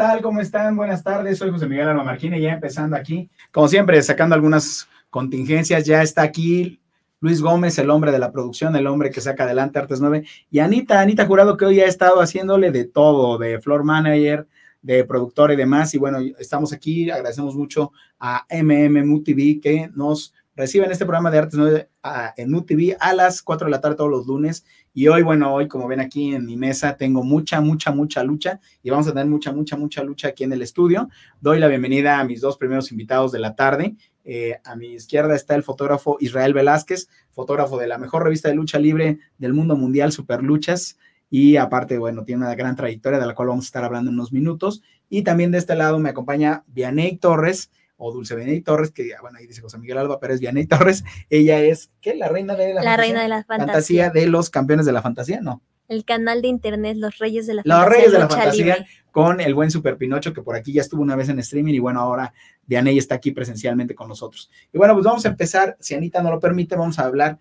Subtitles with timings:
[0.00, 0.22] tal?
[0.22, 0.76] ¿Cómo están?
[0.76, 1.36] Buenas tardes.
[1.36, 3.28] Soy José Miguel Alba Marquina, ya empezando aquí.
[3.52, 5.84] Como siempre, sacando algunas contingencias.
[5.84, 6.80] Ya está aquí
[7.20, 10.24] Luis Gómez, el hombre de la producción, el hombre que saca adelante Artes 9.
[10.50, 14.48] Y Anita, Anita Jurado, que hoy ha estado haciéndole de todo, de floor manager,
[14.80, 15.92] de productor y demás.
[15.92, 17.10] Y bueno, estamos aquí.
[17.10, 21.88] Agradecemos mucho a MMMU TV que nos recibe en este programa de Artes 9
[22.36, 24.64] en UTV a las 4 de la tarde todos los lunes.
[24.92, 28.60] Y hoy, bueno, hoy como ven aquí en mi mesa, tengo mucha, mucha, mucha lucha
[28.82, 31.08] y vamos a tener mucha, mucha, mucha lucha aquí en el estudio.
[31.40, 33.96] Doy la bienvenida a mis dos primeros invitados de la tarde.
[34.24, 38.54] Eh, a mi izquierda está el fotógrafo Israel Velázquez, fotógrafo de la mejor revista de
[38.54, 40.98] lucha libre del mundo mundial, Super Luchas.
[41.30, 44.16] Y aparte, bueno, tiene una gran trayectoria de la cual vamos a estar hablando en
[44.16, 44.82] unos minutos.
[45.08, 49.38] Y también de este lado me acompaña Vianey Torres, o Dulce Vianey Torres, que bueno,
[49.38, 52.14] ahí dice José Miguel Alba Pérez Vianey Torres, ella es, ¿qué?
[52.14, 54.10] La reina de la, la reina de la fantasía.
[54.10, 55.62] de los campeones de la fantasía, ¿no?
[55.86, 57.84] El canal de internet Los Reyes de la Fantasía.
[57.84, 61.02] Los Reyes de la Fantasía con el buen Super Pinocho, que por aquí ya estuvo
[61.02, 62.32] una vez en streaming y bueno, ahora
[62.66, 64.50] Vianey está aquí presencialmente con nosotros.
[64.72, 67.40] Y bueno, pues vamos a empezar, si Anita no lo permite, vamos a hablar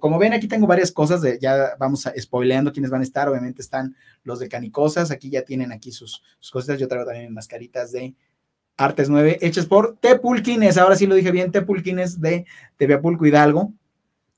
[0.00, 3.28] como ven, aquí tengo varias cosas, de, ya vamos a, spoileando quiénes van a estar.
[3.28, 6.78] Obviamente están los de Canicosas, aquí ya tienen aquí sus, sus cosas.
[6.78, 8.14] Yo traigo también mascaritas de
[8.80, 12.46] Artes 9, hechas por Tepulquines, ahora sí lo dije bien, Tepulquines de
[12.78, 13.74] Teviapulco Hidalgo,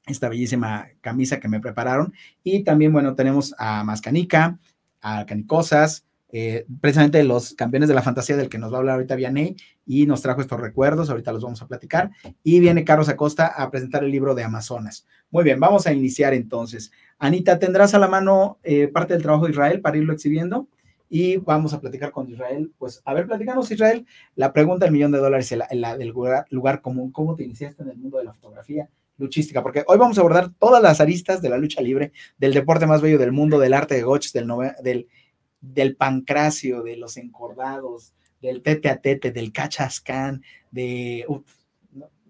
[0.04, 2.12] esta bellísima camisa que me prepararon.
[2.42, 4.58] Y también, bueno, tenemos a Mascanica,
[5.00, 8.94] a Canicosas, eh, precisamente los campeones de la fantasía del que nos va a hablar
[8.96, 9.54] ahorita Vianey,
[9.86, 12.10] y nos trajo estos recuerdos, ahorita los vamos a platicar.
[12.42, 15.06] Y viene Carlos Acosta a presentar el libro de Amazonas.
[15.30, 16.90] Muy bien, vamos a iniciar entonces.
[17.20, 20.66] Anita, ¿tendrás a la mano eh, parte del trabajo de Israel para irlo exhibiendo?
[21.14, 22.72] Y vamos a platicar con Israel.
[22.78, 26.80] Pues, a ver, platicamos, Israel, la pregunta del millón de dólares, la, la del lugar,
[26.80, 29.62] común, ¿cómo te iniciaste en el mundo de la fotografía luchística?
[29.62, 33.02] Porque hoy vamos a abordar todas las aristas de la lucha libre, del deporte más
[33.02, 34.48] bello del mundo, del arte de goches, del,
[34.83, 35.06] del,
[35.61, 41.27] del pancracio, de los encordados, del tete a tete, del cachascán, de...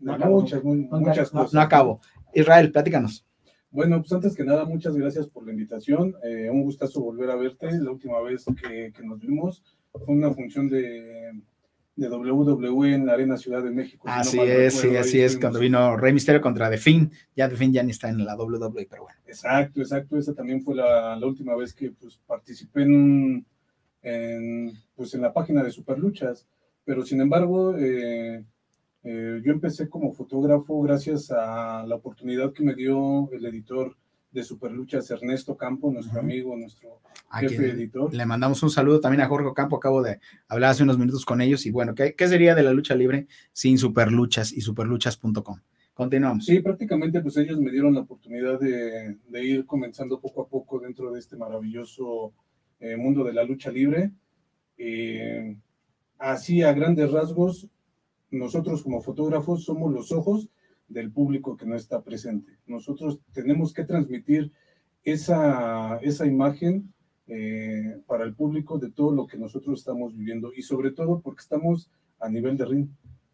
[0.00, 1.54] no, muchas, muchas cosas.
[1.54, 2.00] No, acabo.
[2.34, 3.24] Israel, platícanos.
[3.72, 6.14] Bueno, pues antes que nada, muchas gracias por la invitación.
[6.22, 7.70] Eh, un gustazo volver a verte.
[7.80, 9.62] La última vez que, nos vimos
[9.92, 11.32] fue una función de,
[11.96, 14.06] de, WWE en la Arena Ciudad de México.
[14.06, 17.10] Así es, sí, así es, cuando vino Rey Misterio contra The Finn.
[17.34, 19.18] Ya The Finn ya ni está en la WWE, pero bueno.
[19.26, 20.18] Exacto, exacto.
[20.18, 23.46] Esa también fue la, la última vez que pues, participé en,
[24.02, 26.46] en, pues, en la página de Superluchas.
[26.84, 28.44] Pero sin embargo, eh,
[29.04, 33.96] eh, yo empecé como fotógrafo gracias a la oportunidad que me dio el editor
[34.30, 37.00] de Superluchas, Ernesto Campo, nuestro amigo, nuestro
[37.32, 38.14] jefe editor.
[38.14, 41.40] Le mandamos un saludo también a Jorge Campo, acabo de hablar hace unos minutos con
[41.40, 45.60] ellos y bueno, ¿qué, qué sería de la lucha libre sin Superluchas y superluchas.com?
[45.94, 46.46] Continuamos.
[46.46, 51.12] Sí, prácticamente pues ellos me dieron la oportunidad de, ir comenzando poco a poco dentro
[51.12, 52.32] de este maravilloso
[52.80, 54.10] eh, mundo de la lucha libre.
[54.78, 55.54] Eh,
[56.18, 57.68] así a grandes rasgos,
[58.32, 60.48] nosotros como fotógrafos somos los ojos
[60.88, 62.58] del público que no está presente.
[62.66, 64.50] Nosotros tenemos que transmitir
[65.04, 66.92] esa, esa imagen
[67.26, 71.42] eh, para el público de todo lo que nosotros estamos viviendo y sobre todo porque
[71.42, 72.88] estamos a nivel de ring.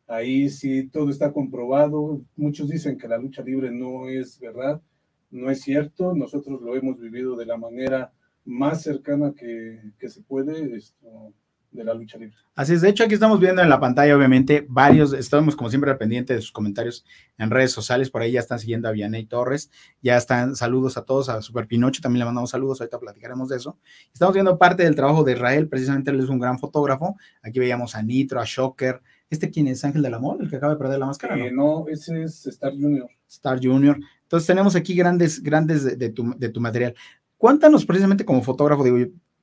[0.09, 2.23] Ahí sí todo está comprobado.
[2.37, 4.83] Muchos dicen que la lucha libre no es verdad,
[5.31, 6.15] no es cierto.
[6.15, 8.13] Nosotros lo hemos vivido de la manera
[8.45, 10.77] más cercana que, que se puede.
[10.77, 11.35] Esto,
[11.71, 12.37] de la lucha libre.
[12.55, 15.91] Así es, de hecho aquí estamos viendo en la pantalla obviamente varios, estamos como siempre
[15.91, 17.05] al pendiente de sus comentarios
[17.37, 19.71] en redes sociales, por ahí ya están siguiendo a Vianey Torres,
[20.03, 23.57] ya están saludos a todos, a Super Pinocho también le mandamos saludos, ahorita platicaremos de
[23.57, 23.79] eso.
[24.13, 27.95] Estamos viendo parte del trabajo de Israel, precisamente él es un gran fotógrafo, aquí veíamos
[27.95, 29.01] a Nitro, a Shocker,
[29.31, 29.85] ¿este quién es?
[29.85, 31.37] Ángel del Amor, el que acaba de perder la máscara?
[31.37, 33.09] no, eh, no ese es Star Junior.
[33.29, 33.99] Star Junior.
[34.23, 36.95] Entonces tenemos aquí grandes, grandes de, tu, de tu material.
[37.37, 38.99] Cuéntanos precisamente como fotógrafo, digo,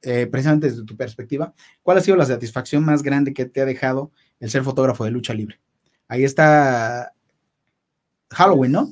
[0.06, 3.66] eh, precisamente desde tu perspectiva, ¿cuál ha sido la satisfacción más grande que te ha
[3.66, 5.60] dejado el ser fotógrafo de lucha libre?
[6.08, 7.14] Ahí está
[8.30, 8.90] Halloween, ¿no?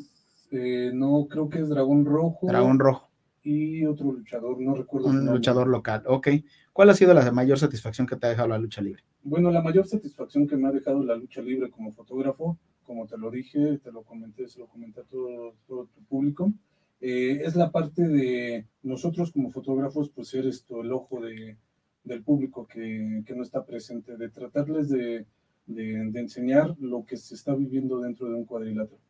[0.51, 2.47] Eh, no, creo que es Dragón Rojo.
[2.47, 3.09] Dragón Rojo.
[3.43, 5.09] Y otro luchador, no recuerdo.
[5.09, 6.29] Un luchador local, ok.
[6.71, 9.03] ¿Cuál ha sido la mayor satisfacción que te ha dejado la lucha libre?
[9.21, 13.17] Bueno, la mayor satisfacción que me ha dejado la lucha libre como fotógrafo, como te
[13.17, 16.51] lo dije, te lo comenté, se lo comenté a todo, todo tu público,
[17.05, 21.57] eh, es la parte de nosotros como fotógrafos, pues ser esto, el ojo de,
[22.05, 25.25] del público que, que, no está presente, de tratarles de,
[25.65, 29.01] de, enseñar lo que se está viviendo dentro de un cuadrilátero.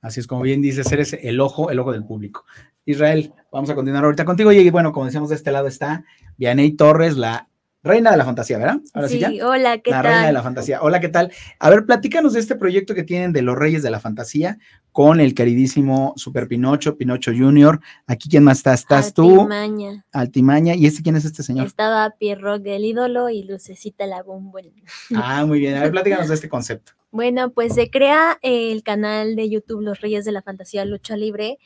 [0.00, 2.44] Así es como bien dices, eres el ojo, el ojo del público.
[2.84, 4.50] Israel, vamos a continuar ahorita contigo.
[4.50, 6.04] Y bueno, como decíamos, de este lado está
[6.38, 7.48] Vianey Torres, la
[7.86, 8.80] Reina de la fantasía, ¿verdad?
[8.92, 10.02] Ahora sí, hola, ¿qué tal?
[10.02, 10.82] La reina de la fantasía.
[10.82, 11.32] Hola, ¿qué tal?
[11.60, 14.58] A ver, platícanos de este proyecto que tienen de los Reyes de la Fantasía
[14.90, 17.80] con el queridísimo Super Pinocho, Pinocho Junior.
[18.06, 18.74] Aquí, ¿quién más está?
[18.74, 19.42] ¿Estás tú?
[19.42, 20.04] Altimaña.
[20.10, 20.74] Altimaña.
[20.74, 21.66] ¿Y este quién es este señor?
[21.66, 24.64] Estaba Pierrot el ídolo y Lucecita la bombón.
[25.14, 25.76] Ah, muy bien.
[25.76, 26.92] A ver, platícanos de este concepto.
[27.10, 31.58] Bueno, pues se crea el canal de YouTube Los Reyes de la Fantasía Lucha Libre,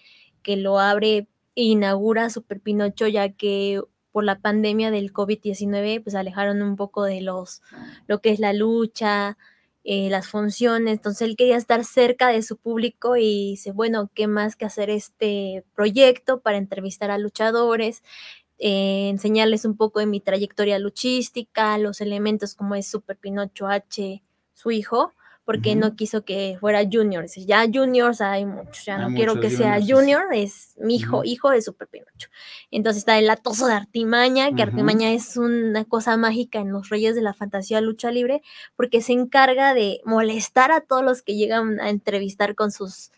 [0.43, 3.81] que lo abre e inaugura Super Pinocho, ya que
[4.13, 7.63] por la pandemia del COVID-19, pues alejaron un poco de los,
[8.07, 9.37] lo que es la lucha,
[9.83, 14.27] eh, las funciones, entonces él quería estar cerca de su público y dice, bueno, ¿qué
[14.27, 18.03] más que hacer este proyecto para entrevistar a luchadores?
[18.59, 24.23] Eh, enseñarles un poco de mi trayectoria luchística, los elementos como es Super Pinocho H,
[24.53, 25.15] su hijo,
[25.51, 27.25] porque no quiso que fuera Junior.
[27.25, 31.51] Dice, ya Juniors hay muchos, ya no quiero que sea Junior, es mi hijo, hijo
[31.51, 32.29] de Super Pinocho.
[32.71, 37.17] Entonces está el atoso de Artimaña, que Artimaña es una cosa mágica en los Reyes
[37.17, 38.43] de la Fantasía Lucha Libre,
[38.77, 43.11] porque se encarga de molestar a todos los que llegan a entrevistar con sus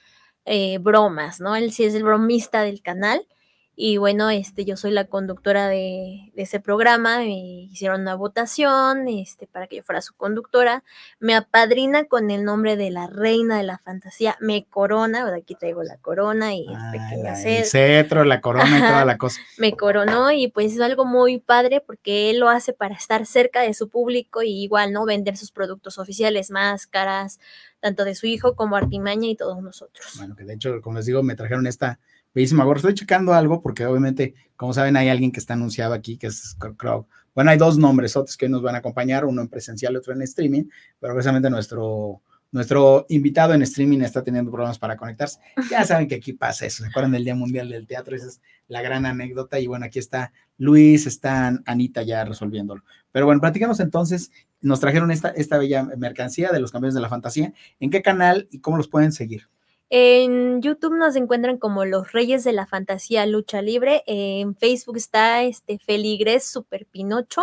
[0.46, 1.54] eh, bromas, ¿no?
[1.54, 3.26] Él sí es el bromista del canal
[3.74, 9.46] y bueno, este, yo soy la conductora de, ese programa, me hicieron una votación este,
[9.46, 10.84] para que yo fuera su conductora,
[11.20, 15.82] me apadrina con el nombre de la reina de la fantasía, me corona, aquí traigo
[15.82, 19.40] la corona y pequeña el cetro, la corona y toda la cosa.
[19.56, 23.62] Me coronó y pues es algo muy padre porque él lo hace para estar cerca
[23.62, 25.06] de su público y igual, ¿no?
[25.06, 27.40] Vender sus productos oficiales, máscaras,
[27.80, 30.06] tanto de su hijo como Artimaña y todos nosotros.
[30.18, 31.98] Bueno, que de hecho, como les digo, me trajeron esta
[32.34, 32.78] Bellísima gorra.
[32.78, 36.56] Estoy checando algo porque obviamente, como saben, hay alguien que está anunciado aquí, que es
[36.76, 37.06] Crow.
[37.34, 40.12] Bueno, hay dos nombres otros que nos van a acompañar, uno en presencial y otro
[40.12, 40.64] en streaming,
[41.00, 42.20] pero precisamente nuestro,
[42.50, 45.40] nuestro invitado en streaming está teniendo problemas para conectarse.
[45.70, 46.82] Ya saben que aquí pasa eso.
[46.82, 48.14] ¿Se acuerdan del Día Mundial del Teatro?
[48.14, 49.58] Esa es la gran anécdota.
[49.58, 52.84] Y bueno, aquí está Luis, está Anita ya resolviéndolo.
[53.10, 54.30] Pero bueno, platicamos entonces.
[54.60, 57.52] Nos trajeron esta, esta bella mercancía de los campeones de la fantasía.
[57.80, 59.48] ¿En qué canal y cómo los pueden seguir?
[59.94, 64.02] En YouTube nos encuentran como Los Reyes de la Fantasía Lucha Libre.
[64.06, 67.42] En Facebook está este Feligres Super Pinocho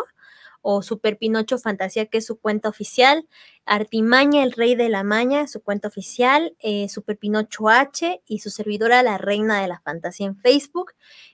[0.64, 3.28] o Super Pinocho Fantasía, que es su cuenta oficial.
[3.68, 6.56] Artimaña, el Rey de la Maña, su cuenta oficial.
[6.60, 10.94] Eh, Super Pinocho H y su servidora, la Reina de la Fantasía en Facebook.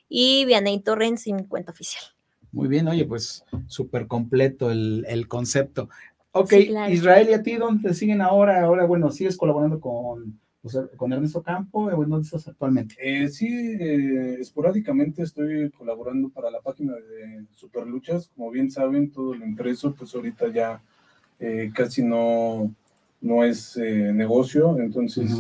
[0.10, 2.04] Y Vianey Torrens en mi cuenta oficial.
[2.52, 5.88] Muy bien, oye, pues súper completo el, concepto.
[6.32, 6.52] Ok,
[6.90, 8.62] Israel, ¿y a ti dónde te siguen ahora?
[8.62, 10.42] Ahora, bueno, sigues colaborando con
[10.98, 12.96] con Ernesto Campo, ¿dónde estás actualmente?
[13.00, 18.32] Eh, sí, eh, esporádicamente estoy colaborando para la página de Superluchas.
[18.36, 20.82] Como bien saben, todo lo impreso, pues ahorita ya
[21.40, 22.74] eh, casi no,
[23.22, 25.32] no es negocio, entonces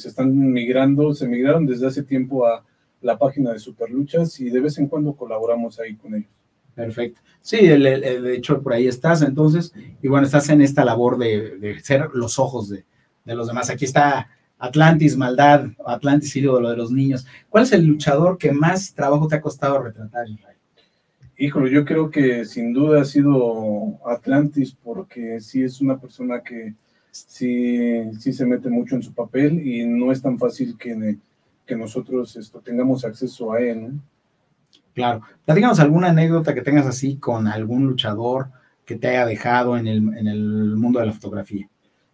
[0.00, 2.64] se están migrando, se migraron desde hace tiempo a
[3.00, 6.30] la página de Superluchas y de vez en cuando colaboramos ahí con ellos.
[6.74, 7.20] Perfecto.
[7.40, 12.08] Sí, de hecho por ahí estás, entonces, y bueno, estás en esta labor de, ser
[12.14, 12.84] los ojos de,
[13.24, 13.70] de los demás.
[13.70, 14.28] Aquí está
[14.60, 17.26] Atlantis, maldad, Atlantis, ídolo de los niños.
[17.48, 20.56] ¿Cuál es el luchador que más trabajo te ha costado retratar, Israel?
[21.38, 26.74] Híjole, yo creo que sin duda ha sido Atlantis, porque sí es una persona que
[27.10, 31.16] sí, sí se mete mucho en su papel y no es tan fácil que,
[31.66, 33.92] que nosotros esto, tengamos acceso a él.
[34.92, 35.22] Claro.
[35.46, 38.48] Platícanos alguna anécdota que tengas así con algún luchador
[38.84, 41.66] que te haya dejado en el, en el mundo de la fotografía.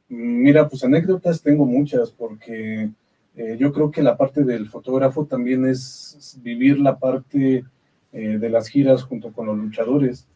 [0.08, 2.90] Mira, pues anécdotas tengo muchas porque
[3.36, 7.64] eh, yo creo que la parte del fotógrafo también es vivir la parte
[8.12, 10.26] eh, de las giras junto con los luchadores.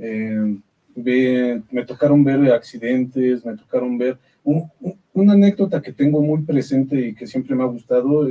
[0.00, 0.56] Eh,
[0.94, 7.26] me tocaron ver accidentes, me tocaron ver una anécdota que tengo muy presente y que
[7.26, 8.28] siempre me ha gustado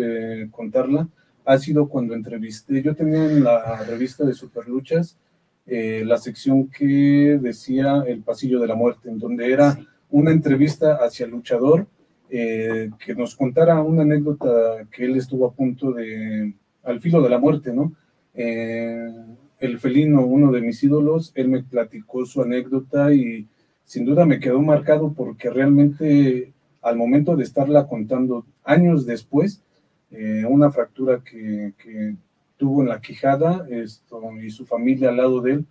[0.51, 1.09] contarla.
[1.43, 5.17] Ha sido cuando entrevisté, yo tenía en la revista de Superluchas
[5.65, 9.77] la sección que decía El Pasillo de la Muerte, en donde era
[10.13, 11.87] una entrevista hacia luchador
[12.29, 16.53] eh, que nos contara una anécdota que él estuvo a punto de,
[16.83, 17.93] al filo de la muerte, ¿no?
[18.35, 19.11] Eh,
[19.59, 23.47] el felino, uno de mis ídolos, él me platicó su anécdota y
[23.85, 26.53] sin duda me quedó marcado porque realmente
[26.83, 29.63] al momento de estarla contando años después,
[30.11, 32.15] eh, una fractura que, que,
[32.55, 35.63] tuvo en la quijada esto, y su familia al lado de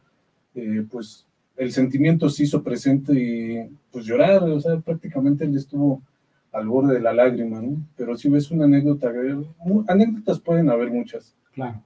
[0.55, 6.03] él, pues el sentimiento se hizo presente y pues llorar, o sea, prácticamente él estuvo
[6.53, 7.77] al borde de la lágrima, ¿no?
[7.97, 9.13] Pero si ves una anécdota,
[9.89, 11.35] anécdotas pueden haber muchas.
[11.53, 11.83] Claro,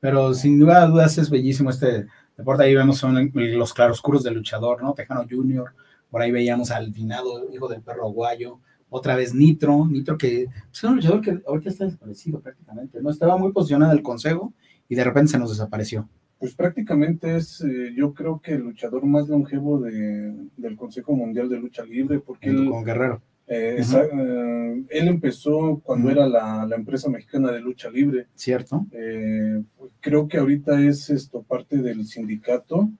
[0.00, 2.06] pero sin duda dudas es bellísimo este
[2.36, 4.94] deporte, ahí vemos los claroscuros del luchador, ¿no?
[4.94, 5.72] Tejano Junior,
[6.10, 10.78] por ahí veíamos al finado hijo del perro aguayo, otra vez Nitro, Nitro que pues,
[10.78, 13.10] es un luchador que ahorita está desaparecido prácticamente, ¿no?
[13.10, 14.52] Estaba muy posicionado el consejo
[14.88, 16.08] y de repente se nos desapareció.
[16.38, 21.48] Pues prácticamente es, eh, yo creo que el luchador más longevo de, del Consejo Mundial
[21.48, 23.22] de Lucha Libre, porque él, Con Guerrero.
[23.46, 28.26] eh, esa- eh, él empezó cuando era la, la empresa mexicana de lucha libre.
[28.34, 28.86] ¿Cierto?
[28.92, 29.62] Eh,
[30.00, 32.90] creo que ahorita es esto parte del sindicato,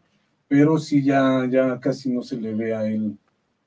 [0.48, 3.18] pero sí ya, ya casi no se le ve a él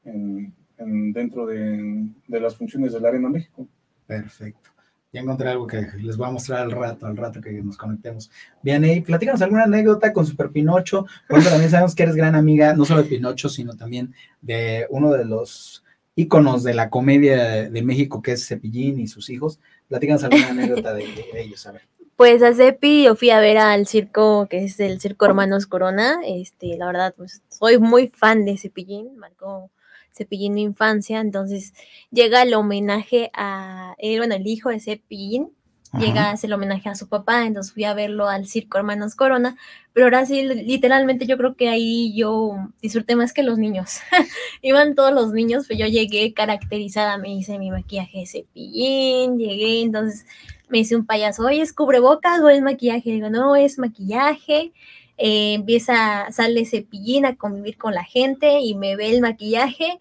[0.04, 3.68] en- en- dentro de, de las funciones del Arena México.
[4.08, 4.69] Perfecto.
[5.12, 8.30] Ya encontré algo que les voy a mostrar al rato, al rato que nos conectemos.
[8.62, 12.76] Bien, y platícanos alguna anécdota con Super Pinocho, porque también sabemos que eres gran amiga,
[12.76, 15.84] no solo de Pinocho, sino también de uno de los
[16.16, 19.60] íconos de la comedia de, México, que es Cepillín y sus hijos.
[19.88, 21.82] Platícanos alguna anécdota de, de- de ellos, a ver.
[22.16, 26.20] Pues a Cepi yo fui a ver al circo, que es el Circo Hermanos Corona.
[26.26, 29.72] Este, la verdad, pues soy muy fan de Cepillín, marcó
[30.12, 31.20] Cepillín mi infancia.
[31.20, 31.74] Entonces
[32.12, 35.50] llega el homenaje a él, bueno, el hijo de Cepillín,
[35.98, 37.46] llega a hacer el homenaje a su papá.
[37.46, 39.58] Entonces fui a verlo al Circo Hermanos Corona.
[39.94, 44.00] Pero ahora sí, literalmente yo creo que ahí yo disfruté más que los niños.
[44.62, 49.82] Iban todos los niños, pero yo llegué caracterizada, me hice mi maquillaje de Cepillín, llegué,
[49.82, 50.26] entonces
[50.70, 53.12] me dice un payaso, oye, ¿es cubrebocas o es maquillaje?
[53.12, 54.72] Digo, no, es maquillaje.
[55.22, 60.00] Eh, empieza, sale cepillín a convivir con la gente y me ve el maquillaje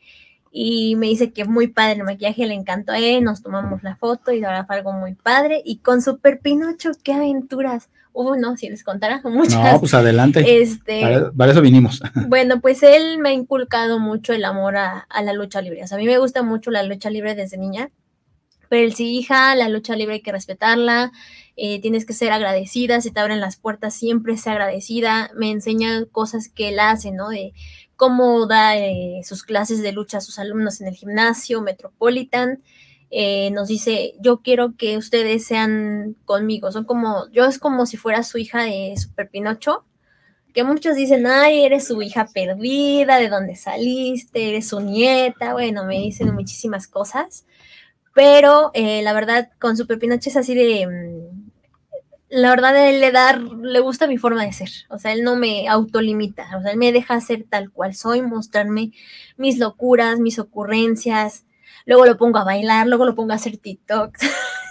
[0.53, 3.97] y me dice que muy padre el maquillaje, le encantó a él, nos tomamos la
[3.97, 5.61] foto y ahora fue algo muy padre.
[5.65, 7.91] Y con Super Pinocho, qué aventuras.
[8.13, 9.73] Uy, no, si les contara muchas.
[9.73, 10.63] No, pues adelante.
[10.63, 12.01] este, Para, para eso vinimos.
[12.29, 15.83] bueno, pues él me ha inculcado mucho el amor a, a la lucha libre.
[15.83, 17.91] O sea, a mí me gusta mucho la lucha libre desde niña.
[18.69, 21.11] Pero él sí, hija, la lucha libre hay que respetarla,
[21.61, 25.33] eh, tienes que ser agradecida, si te abren las puertas, siempre sea agradecida.
[25.35, 27.31] Me enseña cosas que él hace, ¿no?
[27.31, 27.53] De
[27.97, 32.63] cómo da eh, sus clases de lucha a sus alumnos en el gimnasio Metropolitan.
[33.11, 36.71] Eh, nos dice, yo quiero que ustedes sean conmigo.
[36.71, 39.85] Son como, yo es como si fuera su hija de Super Pinocho
[40.55, 45.85] que muchos dicen, ay, eres su hija perdida, de dónde saliste, eres su nieta, bueno,
[45.85, 47.47] me dicen muchísimas cosas,
[48.15, 51.28] pero la verdad con Super Pinocho es así de, mm,
[52.31, 55.37] la verdad él le da, le gusta mi forma de ser, o sea, él no
[55.37, 58.93] me autolimita, o sea, él me deja ser tal cual soy, mostrarme
[59.37, 61.45] mis locuras, mis ocurrencias,
[61.87, 64.21] luego lo pongo a bailar, luego lo pongo a hacer TikToks,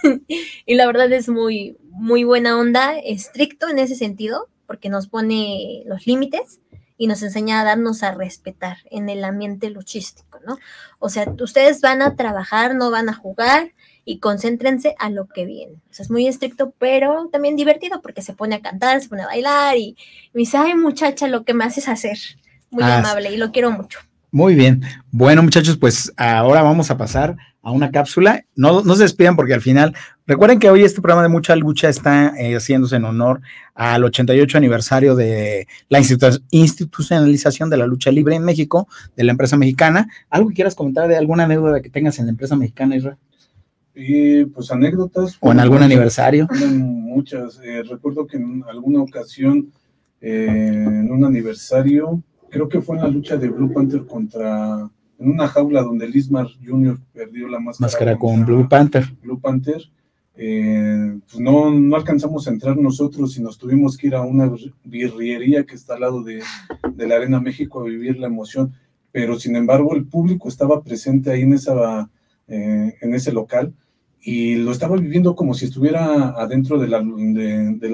[0.66, 5.82] y la verdad es muy, muy buena onda, estricto en ese sentido, porque nos pone
[5.86, 6.60] los límites
[6.96, 10.58] y nos enseña a darnos a respetar en el ambiente luchístico, ¿no?
[10.98, 13.72] O sea, ustedes van a trabajar, no van a jugar
[14.10, 15.74] y concéntrense a lo que viene.
[15.90, 19.22] O sea, es muy estricto, pero también divertido porque se pone a cantar, se pone
[19.22, 19.96] a bailar y
[20.32, 22.16] me dice, ay muchacha, lo que me haces hacer.
[22.70, 23.98] Muy Ah, amable y lo quiero mucho.
[24.30, 24.82] Muy bien.
[25.10, 28.44] Bueno, muchachos, pues ahora vamos a pasar a una cápsula.
[28.54, 29.94] No, no se despidan porque al final,
[30.26, 33.40] recuerden que hoy este programa de Mucha Lucha está eh, haciéndose en honor
[33.74, 39.32] al 88 aniversario de la institu- institucionalización de la lucha libre en México, de la
[39.32, 40.08] empresa mexicana.
[40.30, 43.16] ¿Algo que quieras comentar de alguna anécdota que tengas en la empresa mexicana, Israel?
[44.00, 45.36] Y pues anécdotas.
[45.40, 46.46] ¿O en algún aniversario?
[46.70, 47.60] Muchas.
[47.64, 49.72] Eh, recuerdo que en alguna ocasión,
[50.20, 50.46] eh,
[50.86, 54.88] en un aniversario, creo que fue en la lucha de Blue Panther contra,
[55.18, 56.96] en una jaula donde Lismar Jr.
[57.12, 59.04] perdió la máscara, Máscara con Blue Panther.
[59.20, 59.82] Blue Panther.
[60.40, 64.46] Eh, pues no, no alcanzamos a entrar nosotros y nos tuvimos que ir a una
[64.46, 66.40] bir- birriería que está al lado de,
[66.94, 68.72] de la Arena México a vivir la emoción,
[69.10, 72.08] pero sin embargo el público estaba presente ahí en, esa,
[72.46, 73.74] eh, en ese local
[74.30, 76.98] y lo estaba viviendo como si estuviera adentro de la,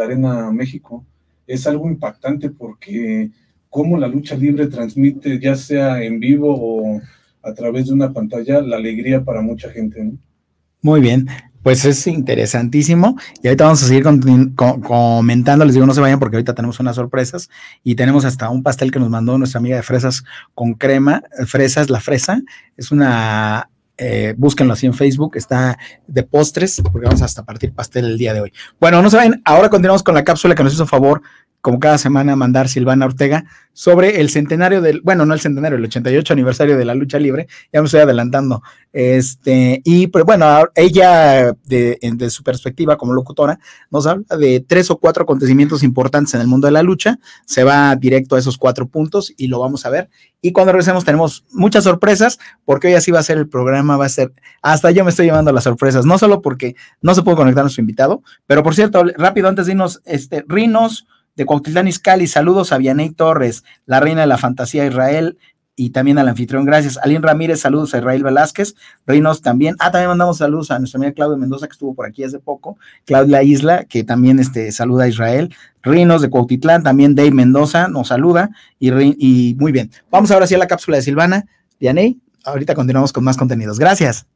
[0.04, 1.06] Arena México.
[1.46, 3.30] Es algo impactante porque
[3.70, 7.00] cómo la lucha libre transmite, ya sea en vivo o
[7.40, 10.10] a través de una pantalla, la alegría para mucha gente.
[10.82, 11.28] Muy bien,
[11.62, 13.16] pues es interesantísimo.
[13.40, 14.02] Y ahorita vamos a seguir
[14.84, 15.64] comentando.
[15.64, 17.48] Les digo, no se vayan porque ahorita tenemos unas sorpresas
[17.84, 21.22] y tenemos hasta un pastel que nos mandó nuestra amiga de fresas con crema.
[21.46, 22.42] Fresas, la fresa.
[22.76, 23.70] Es una.
[23.96, 28.34] Eh, búsquenlo así en Facebook, está de postres, porque vamos hasta partir pastel el día
[28.34, 28.52] de hoy.
[28.80, 31.22] Bueno, no vayan, ahora continuamos con la cápsula que nos hizo favor,
[31.64, 35.84] como cada semana, mandar Silvana Ortega sobre el centenario del, bueno, no el centenario, el
[35.86, 41.56] 88 aniversario de la lucha libre, ya me estoy adelantando, este, y pero bueno, ella
[41.64, 43.58] de, de su perspectiva como locutora
[43.90, 47.64] nos habla de tres o cuatro acontecimientos importantes en el mundo de la lucha, se
[47.64, 50.10] va directo a esos cuatro puntos y lo vamos a ver.
[50.42, 54.04] Y cuando regresemos tenemos muchas sorpresas, porque hoy así va a ser el programa, va
[54.04, 57.38] a ser, hasta yo me estoy llevando las sorpresas, no solo porque no se puede
[57.38, 61.88] conectar a nuestro invitado, pero por cierto, rápido antes de irnos, este, Rinos de Cuautitlán
[61.88, 65.38] Izcalli, saludos a Vianey Torres, la reina de la fantasía Israel,
[65.76, 66.98] y también al anfitrión, gracias.
[67.02, 68.76] Alín Ramírez, saludos a Israel Velázquez,
[69.06, 69.74] Reinos también.
[69.80, 72.78] Ah, también mandamos saludos a nuestra amiga Claudia Mendoza, que estuvo por aquí hace poco,
[73.04, 78.08] Claudia Isla, que también este, saluda a Israel, Reinos de Cuautitlán, también Dave Mendoza nos
[78.08, 79.90] saluda, y, y muy bien.
[80.10, 81.46] Vamos ahora sí a la cápsula de Silvana.
[81.80, 83.78] Dianey, ahorita continuamos con más contenidos.
[83.78, 84.26] Gracias.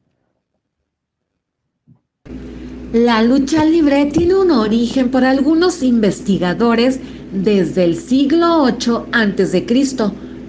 [2.93, 6.99] La lucha libre tiene un origen por algunos investigadores
[7.33, 9.67] desde el siglo VIII a.C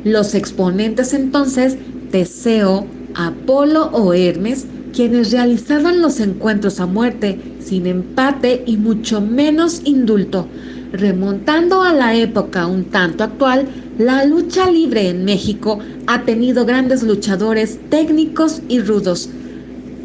[0.06, 1.78] los exponentes entonces,
[2.12, 9.82] Teseo, Apolo o Hermes, quienes realizaban los encuentros a muerte, sin empate y mucho menos
[9.84, 10.48] indulto.
[10.94, 13.68] Remontando a la época un tanto actual,
[13.98, 19.30] la lucha libre en México ha tenido grandes luchadores técnicos y rudos,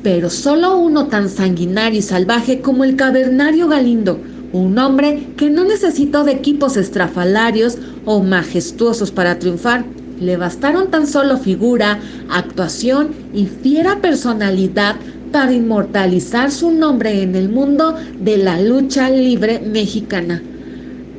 [0.04, 4.20] pero solo uno tan sanguinario y salvaje como el cavernario Galindo,
[4.52, 9.86] un hombre que no necesitó de equipos estrafalarios o majestuosos para triunfar.
[10.20, 14.96] Le bastaron tan solo figura, actuación y fiera personalidad
[15.32, 20.42] para inmortalizar su nombre en el mundo de la lucha libre mexicana.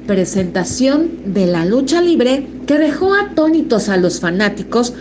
[0.06, 4.94] Presentación de la lucha libre que dejó atónitos a los fanáticos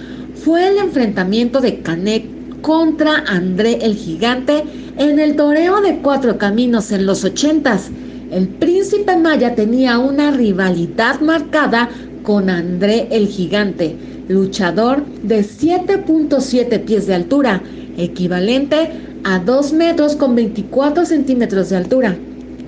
[0.42, 4.64] fue el enfrentamiento de Canek contra André el Gigante
[4.96, 7.90] en el toreo de cuatro caminos en los ochentas
[8.30, 11.90] el príncipe Maya tenía una rivalidad marcada
[12.22, 13.94] con André el Gigante,
[14.28, 17.62] luchador de 7.7 pies de altura,
[17.98, 18.90] equivalente
[19.24, 22.16] a 2 metros con 24 centímetros de altura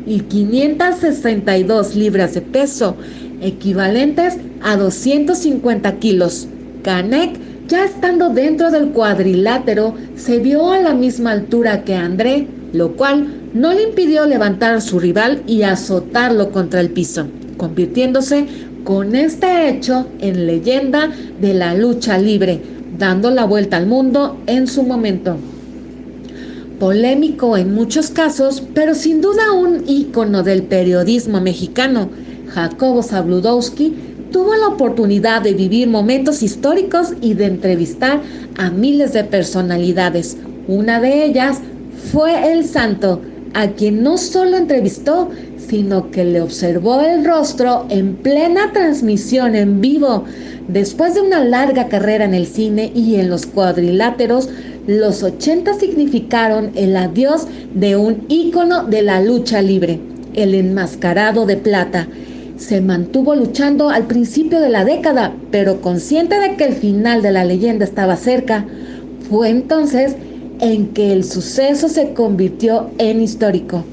[0.06, 2.96] y 562 libras de peso,
[3.40, 6.48] equivalentes a 250 kilos.
[6.82, 12.92] Canek, ya estando dentro del cuadrilátero, se vio a la misma altura que André, lo
[12.92, 18.46] cual no le impidió levantar a su rival y azotarlo contra el piso, convirtiéndose
[18.84, 22.60] con este hecho en leyenda de la lucha libre,
[22.98, 25.36] dando la vuelta al mundo en su momento.
[26.78, 32.10] Polémico en muchos casos, pero sin duda un ícono del periodismo mexicano,
[32.48, 33.94] Jacobo Zabludowski
[34.36, 38.20] tuvo la oportunidad de vivir momentos históricos y de entrevistar
[38.58, 40.36] a miles de personalidades.
[40.68, 41.60] Una de ellas
[42.12, 43.22] fue el santo,
[43.54, 49.80] a quien no solo entrevistó, sino que le observó el rostro en plena transmisión en
[49.80, 50.24] vivo.
[50.68, 54.50] Después de una larga carrera en el cine y en los cuadriláteros,
[54.86, 59.98] los 80 significaron el adiós de un ícono de la lucha libre,
[60.34, 62.06] el enmascarado de plata.
[62.56, 67.32] Se mantuvo luchando al principio de la década, pero consciente de que el final de
[67.32, 68.64] la leyenda estaba cerca,
[69.28, 70.16] fue entonces
[70.60, 73.84] en que el suceso se convirtió en histórico,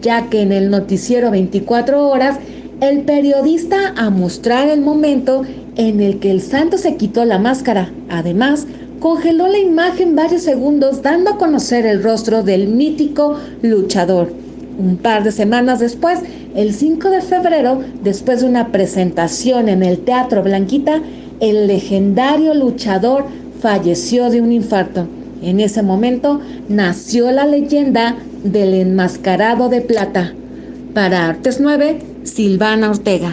[0.00, 2.38] ya que en el noticiero 24 horas,
[2.80, 5.42] el periodista a mostrar el momento
[5.76, 7.92] en el que el santo se quitó la máscara.
[8.08, 8.66] Además,
[8.98, 14.45] congeló la imagen varios segundos dando a conocer el rostro del mítico luchador.
[14.78, 16.20] Un par de semanas después,
[16.54, 21.00] el 5 de febrero, después de una presentación en el Teatro Blanquita,
[21.40, 23.24] el legendario luchador
[23.60, 25.06] falleció de un infarto.
[25.42, 30.32] En ese momento nació la leyenda del enmascarado de plata.
[30.94, 33.32] Para Artes 9, Silvana Ortega.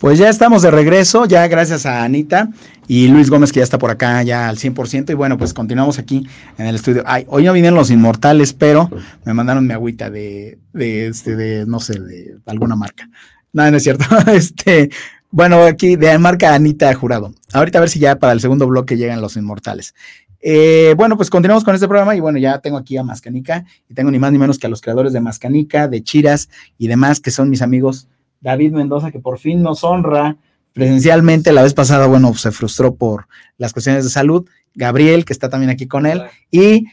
[0.00, 2.48] Pues ya estamos de regreso, ya gracias a Anita
[2.88, 5.98] y Luis Gómez que ya está por acá ya al 100% y bueno, pues continuamos
[5.98, 7.02] aquí en el estudio.
[7.04, 8.88] Ay, hoy no vinieron los inmortales, pero
[9.26, 13.10] me mandaron mi agüita de, de, este, de no sé, de alguna marca.
[13.52, 14.06] No, no es cierto.
[14.32, 14.88] este,
[15.30, 17.34] bueno, aquí de marca Anita Jurado.
[17.52, 19.94] Ahorita a ver si ya para el segundo bloque llegan los inmortales.
[20.40, 23.92] Eh, bueno, pues continuamos con este programa y bueno, ya tengo aquí a Mascanica y
[23.92, 27.20] tengo ni más ni menos que a los creadores de Mascanica, de Chiras y demás,
[27.20, 28.08] que son mis amigos
[28.40, 30.36] David Mendoza, que por fin nos honra
[30.72, 31.52] presencialmente.
[31.52, 33.26] La vez pasada, bueno, se frustró por
[33.58, 34.48] las cuestiones de salud.
[34.74, 36.22] Gabriel, que está también aquí con él.
[36.50, 36.86] Y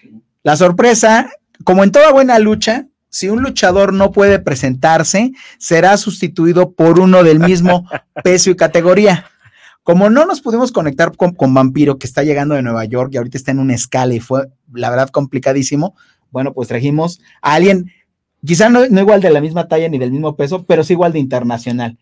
[0.43, 1.29] la sorpresa,
[1.63, 7.23] como en toda buena lucha, si un luchador no puede presentarse, será sustituido por uno
[7.23, 7.87] del mismo
[8.23, 9.25] peso y categoría.
[9.83, 13.37] Como no nos pudimos conectar con, Vampiro, que está llegando de Nueva York y ahorita
[13.37, 15.95] está en una escala y fue, la verdad, complicadísimo,
[16.29, 17.91] bueno, pues trajimos a alguien,
[18.45, 21.19] quizá no, igual de la misma talla ni del mismo peso, pero sí igual de
[21.19, 21.97] internacional.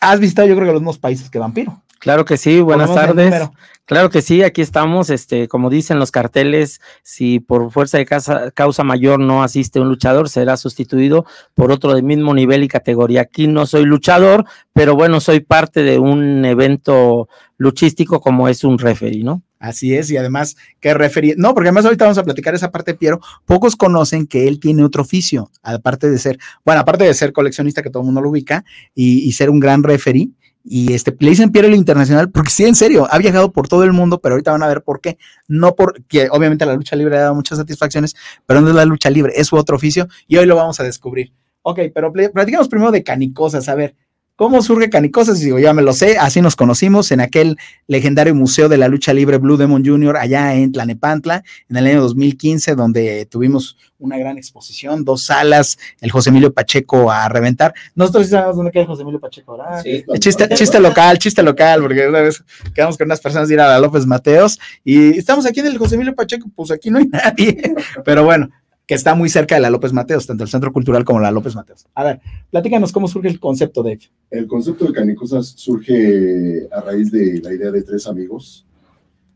[0.00, 1.82] Has visitado, yo creo que los mismos países que Vampiro.
[1.98, 3.48] Claro que sí, buenas tardes.
[3.84, 8.50] Claro que sí, aquí estamos, este, como dicen los carteles, si por fuerza de casa-
[8.52, 13.22] causa mayor no asiste un luchador, será sustituido por otro de mismo nivel y categoría.
[13.22, 18.78] Aquí no soy luchador, pero bueno, soy parte de un evento luchístico como es un
[18.78, 19.42] referee, ¿no?
[19.58, 22.92] Así es, y además que referir, no, porque además ahorita vamos a platicar esa parte
[22.92, 27.12] de Piero, pocos conocen que él tiene otro oficio, aparte de ser, bueno, aparte de
[27.12, 30.30] ser coleccionista, que todo el mundo lo ubica, y, ser un gran referee,
[30.64, 33.82] y este, le dicen Piero el Internacional, porque sí, en serio, ha viajado por todo
[33.82, 35.18] el mundo, pero ahorita van a ver por qué,
[35.48, 38.14] no porque obviamente la lucha libre ha dado muchas satisfacciones,
[38.46, 40.84] pero no es la lucha libre, es su otro oficio, y hoy lo vamos a
[40.84, 41.32] descubrir.
[41.62, 43.96] Ok, pero pl- platicamos primero de canicosas, a ver,
[44.38, 45.40] ¿cómo surge canicosas?
[45.40, 49.12] Digo, ya me lo sé, así nos conocimos en aquel legendario Museo de la Lucha
[49.12, 50.16] Libre Blue Demon Jr.
[50.16, 56.12] allá en Tlanepantla en el año 2015, donde tuvimos una gran exposición, dos salas, el
[56.12, 57.74] José Emilio Pacheco a reventar.
[57.96, 59.82] Nosotros sí sabemos dónde queda el José Emilio Pacheco, ¿verdad?
[59.82, 60.04] Sí.
[60.20, 63.66] Chiste, chiste local, chiste local, porque una vez quedamos con unas personas de ir a
[63.66, 67.06] la López Mateos y estamos aquí en el José Emilio Pacheco, pues aquí no hay
[67.12, 67.74] nadie,
[68.04, 68.50] pero bueno,
[68.88, 71.54] que está muy cerca de la López Mateos, tanto el Centro Cultural como la López
[71.54, 71.86] Mateos.
[71.94, 72.20] A ver,
[72.50, 74.08] platícanos cómo surge el concepto de ello.
[74.30, 78.64] El concepto de canicosas surge a raíz de la idea de tres amigos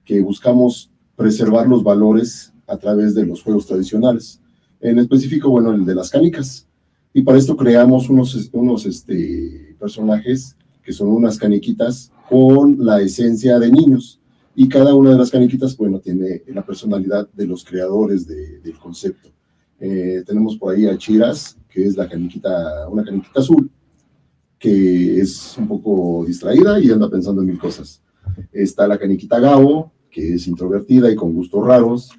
[0.06, 4.40] que buscamos preservar los valores a través de los juegos tradicionales.
[4.80, 6.66] En específico, bueno, el de las canicas.
[7.12, 13.58] Y para esto creamos unos, unos este, personajes que son unas caniquitas con la esencia
[13.58, 14.18] de niños.
[14.56, 18.78] Y cada una de las caniquitas, bueno, tiene la personalidad de los creadores de- del
[18.78, 19.28] concepto.
[19.84, 23.68] Eh, tenemos por ahí a Chiras, que es la caniquita, una caniquita azul,
[24.56, 28.00] que es un poco distraída y anda pensando en mil cosas.
[28.52, 32.10] Está la caniquita Gabo, que es introvertida y con gustos raros.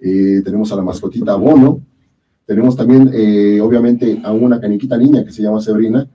[0.00, 1.84] Eh, tenemos a la mascotita Bono.
[2.46, 6.08] Tenemos también, eh, obviamente, a una caniquita niña que se llama Sebrina.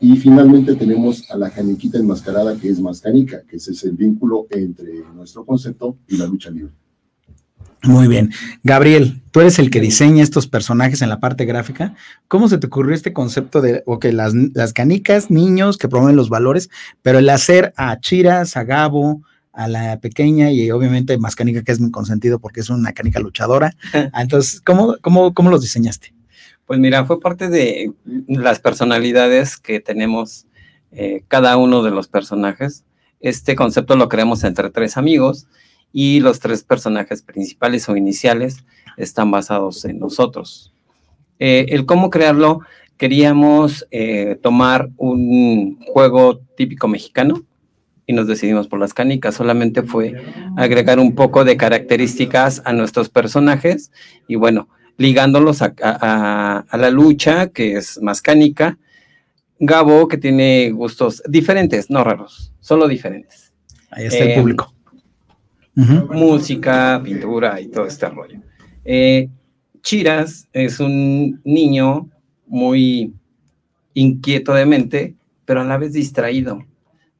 [0.00, 4.46] Y finalmente tenemos a la caniquita enmascarada, que es Mascanica, que ese es el vínculo
[4.48, 6.72] entre nuestro concepto y la lucha libre.
[7.84, 8.32] Muy bien.
[8.62, 11.94] Gabriel, tú eres el que diseña estos personajes en la parte gráfica.
[12.28, 16.28] ¿Cómo se te ocurrió este concepto de, ok, las, las canicas, niños que promueven los
[16.28, 16.70] valores,
[17.02, 21.72] pero el hacer a Chiras, a Gabo, a la pequeña y obviamente más canica que
[21.72, 23.74] es mi consentido porque es una canica luchadora.
[24.18, 26.12] Entonces, ¿cómo, cómo, cómo los diseñaste?
[26.66, 27.92] Pues mira, fue parte de
[28.26, 30.46] las personalidades que tenemos
[30.92, 32.84] eh, cada uno de los personajes.
[33.20, 35.46] Este concepto lo creamos entre tres amigos
[35.96, 38.64] y los tres personajes principales o iniciales
[38.96, 40.74] están basados en nosotros.
[41.38, 42.60] Eh, el cómo crearlo,
[42.96, 47.44] queríamos eh, tomar un juego típico mexicano
[48.06, 49.36] y nos decidimos por las canicas.
[49.36, 50.14] Solamente fue
[50.56, 53.92] agregar un poco de características a nuestros personajes
[54.26, 58.78] y bueno, ligándolos a, a- a la lucha, que es más cánica.
[59.60, 63.52] Gabo, que tiene gustos diferentes, no raros, solo diferentes.
[63.90, 64.73] Ahí está Eh, el público.
[65.74, 68.40] Música, pintura y todo este rollo.
[68.84, 69.28] Eh,
[69.82, 72.08] Chiras es un niño
[72.46, 73.12] muy
[73.92, 76.64] inquieto de mente, pero a la vez distraído.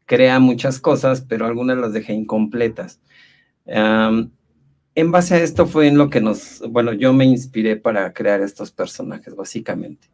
[0.07, 3.01] Crea muchas cosas, pero algunas las deja incompletas.
[3.67, 8.41] En base a esto fue en lo que nos, bueno, yo me inspiré para crear
[8.41, 10.09] estos personajes, básicamente.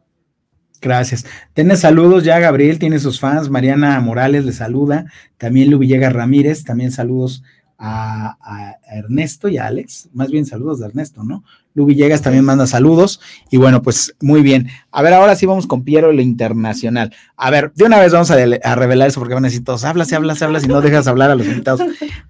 [0.81, 1.25] Gracias.
[1.53, 3.49] Tiene saludos ya, Gabriel, tiene sus fans.
[3.49, 5.05] Mariana Morales le saluda.
[5.37, 7.43] También Lu Villegas Ramírez, también saludos
[7.83, 10.09] a, a Ernesto y a Alex.
[10.13, 11.43] Más bien saludos de Ernesto, ¿no?
[11.73, 13.19] Lu Villegas también manda saludos.
[13.49, 14.67] Y bueno, pues muy bien.
[14.91, 17.13] A ver, ahora sí vamos con Piero, lo internacional.
[17.35, 18.35] A ver, de una vez vamos a,
[18.75, 21.35] revelar eso porque van a decir todos, hablas, hablas, hablas y no dejas hablar a
[21.35, 21.81] los invitados.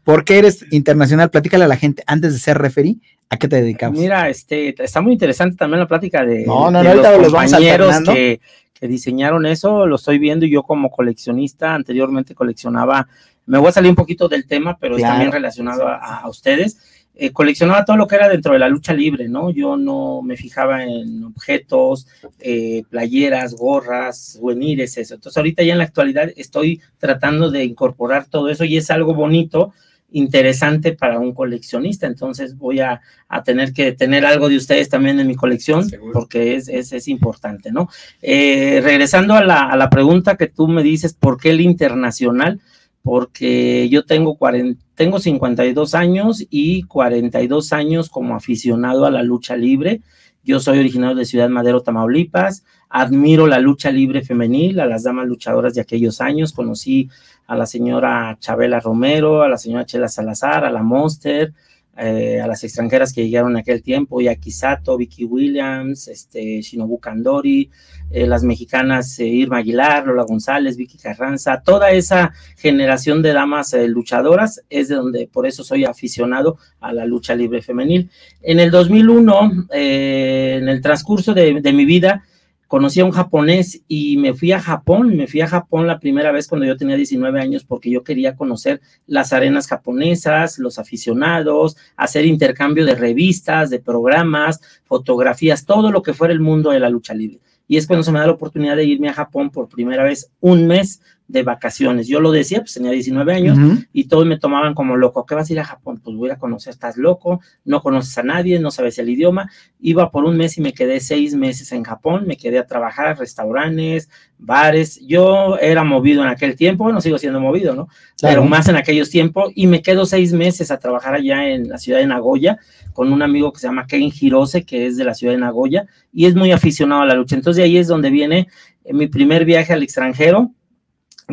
[0.04, 1.30] ¿Por qué eres internacional?
[1.30, 2.98] Platícale a la gente, antes de ser referee,
[3.30, 4.00] ¿a qué te dedicamos?
[4.00, 7.32] Mira, este, está muy interesante también la plática de, No, no, de no, los los
[7.32, 8.40] vamos compañeros que,
[8.82, 13.08] que diseñaron eso, lo estoy viendo y yo como coleccionista anteriormente coleccionaba,
[13.46, 15.06] me voy a salir un poquito del tema, pero Claro.
[15.06, 16.80] es también relacionado a, a ustedes.
[17.14, 19.52] Eh, coleccionaba todo lo que era dentro de la lucha libre, ¿no?
[19.52, 22.08] Yo no me fijaba en objetos,
[22.40, 25.14] eh, playeras, gorras, souvenirs, eso.
[25.16, 29.14] Entonces ahorita ya en la actualidad estoy tratando de incorporar todo eso y es algo
[29.14, 29.74] bonito,
[30.12, 32.08] interesante para un coleccionista.
[32.08, 36.14] Entonces voy a, a tener que tener algo de ustedes también en mi colección Seguro.
[36.14, 37.90] porque es, es, es importante, ¿no?
[38.22, 42.60] Eh, regresando a la, a la pregunta que tú me dices, ¿por qué el internacional?
[43.04, 49.58] Porque yo tengo, 40, tengo 52 años y 42 años como aficionado a la lucha
[49.58, 50.02] libre.
[50.44, 52.64] Yo soy originario de Ciudad Madero, Tamaulipas.
[52.90, 56.52] Admiro la lucha libre femenil, a las damas luchadoras de aquellos años.
[56.52, 57.10] Conocí
[57.52, 61.52] a la señora Chabela Romero, a la señora Chela Salazar, a la Monster,
[61.98, 67.00] eh, a las extranjeras que llegaron en aquel tiempo, Yaki Sato, Vicky Williams, este, Shinobu
[67.00, 67.70] Kandori,
[68.10, 73.76] eh, las mexicanas eh, Irma Aguilar, Lola González, Vicky Carranza, toda esa generación de damas
[73.86, 78.10] luchadoras es de donde por eso soy aficionado a la lucha libre femenil.
[78.42, 82.24] En el 2001, en el transcurso de mi vida,
[82.72, 86.32] conocí a un japonés y me fui a Japón, me fui a Japón la primera
[86.32, 91.76] vez cuando yo tenía 19 años porque yo quería conocer las arenas japonesas, los aficionados,
[91.98, 96.90] hacer intercambio de revistas, de programas, fotografías, todo lo que fuera el mundo de la
[96.90, 97.42] lucha libre.
[97.68, 100.32] Y es cuando se me da la oportunidad de irme a Japón por primera vez
[100.40, 102.08] un mes de vacaciones.
[102.08, 103.58] Yo lo decía, pues tenía 19 años
[103.94, 105.26] y todos me tomaban como loco.
[105.26, 106.02] ¿Qué vas a ir a Japón?
[106.04, 109.50] Pues voy a conocer, estás loco, no conoces a nadie, no sabes el idioma.
[109.80, 113.18] Iba por un mes y me quedé seis meses en Japón, me quedé a trabajar,
[113.18, 115.00] restaurantes, bares.
[115.08, 117.88] Yo era movido en aquel tiempo, bueno, sigo siendo movido, ¿no?
[118.22, 121.78] Pero más en aquellos tiempos y me quedo seis meses a trabajar allá en la
[121.78, 122.60] ciudad de Nagoya
[122.92, 125.86] con un amigo que se llama Ken Hirose, que es de la ciudad de Nagoya
[126.12, 127.36] y es muy aficionado a la lucha.
[127.36, 128.50] Entonces de ahí es donde viene
[128.92, 130.52] mi primer viaje al extranjero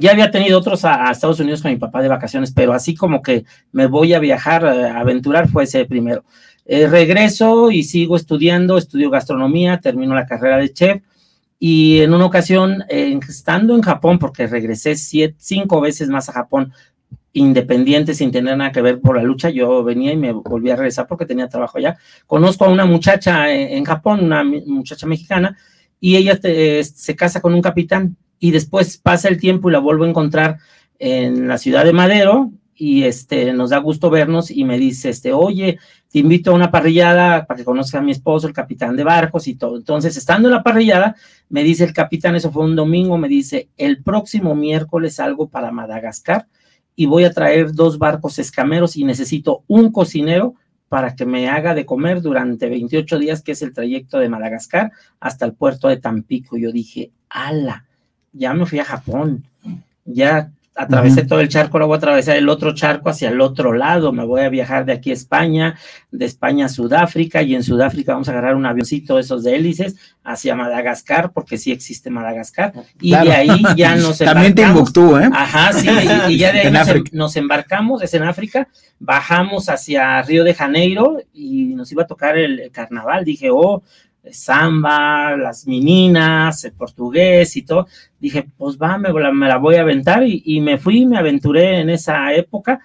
[0.00, 3.22] ya había tenido otros a, Estados Unidos con mi papá de vacaciones, pero así como
[3.22, 6.24] que me voy a viajar, a aventurar, fue ese primero.
[6.64, 11.02] Eh, regreso y sigo estudiando, estudio gastronomía, termino la carrera de chef
[11.58, 16.72] y en una ocasión, estando en Japón, porque regresé cinco veces más a Japón,
[17.32, 20.76] independiente, sin tener nada que ver por la lucha, yo venía y me volví a
[20.76, 21.96] regresar porque tenía trabajo allá.
[22.26, 25.56] Conozco a una muchacha en, Japón, una muchacha mexicana,
[26.00, 30.04] y ella se casa con un capitán y después pasa el tiempo y la vuelvo
[30.04, 30.58] a encontrar
[30.98, 35.32] en la ciudad de Madero y este nos da gusto vernos y me dice este
[35.32, 35.78] oye
[36.10, 39.48] te invito a una parrillada para que conozca a mi esposo el capitán de barcos
[39.48, 41.16] y todo entonces estando en la parrillada
[41.48, 45.72] me dice el capitán eso fue un domingo me dice el próximo miércoles salgo para
[45.72, 46.46] Madagascar
[46.94, 50.54] y voy a traer dos barcos escameros y necesito un cocinero
[50.88, 54.90] para que me haga de comer durante 28 días, que es el trayecto de Madagascar
[55.20, 56.56] hasta el puerto de Tampico.
[56.56, 57.86] Yo dije, ala,
[58.38, 59.44] ya me fui a Japón,
[60.04, 63.72] ya atravesé todo el charco, ahora voy a atravesar el otro charco hacia el otro
[63.72, 65.76] lado, me voy a viajar de aquí a España,
[66.12, 69.96] de España a Sudáfrica, y en Sudáfrica vamos a agarrar un avioncito esos de hélices
[70.22, 75.28] hacia Madagascar, porque sí existe Madagascar, y de ahí ya nos También Timbuktu, ¿eh?
[75.32, 75.88] Ajá, sí,
[76.28, 78.68] y, ya de ahí nos, em, nos, embarcamos, es en África,
[79.00, 83.82] bajamos hacia Río de Janeiro, y nos iba a tocar el carnaval, dije, oh,
[84.30, 87.86] samba, las meninas, el portugués y todo.
[88.18, 92.32] Dije, pues va, me la, voy a aventar y, me fui, me aventuré en esa
[92.34, 92.80] época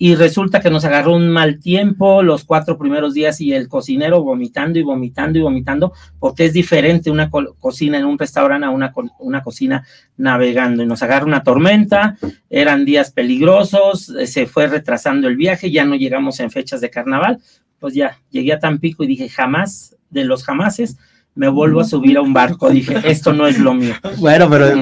[0.00, 4.22] y resulta que nos agarró un mal tiempo los cuatro primeros días y el cocinero
[4.22, 8.94] vomitando y vomitando y vomitando, porque es diferente una cocina en un restaurante a una,
[9.18, 9.84] una cocina
[10.16, 12.16] navegando y nos agarró una tormenta,
[12.48, 16.90] eran días peligrosos, eh, se fue retrasando el viaje, ya no llegamos en fechas de
[16.90, 17.40] carnaval,
[17.80, 20.96] pues ya llegué a Tampico y dije, jamás de los jamases,
[21.34, 22.70] me vuelvo a subir a un barco.
[22.70, 23.94] Dije, esto no es lo mío.
[24.18, 24.76] Bueno, pero...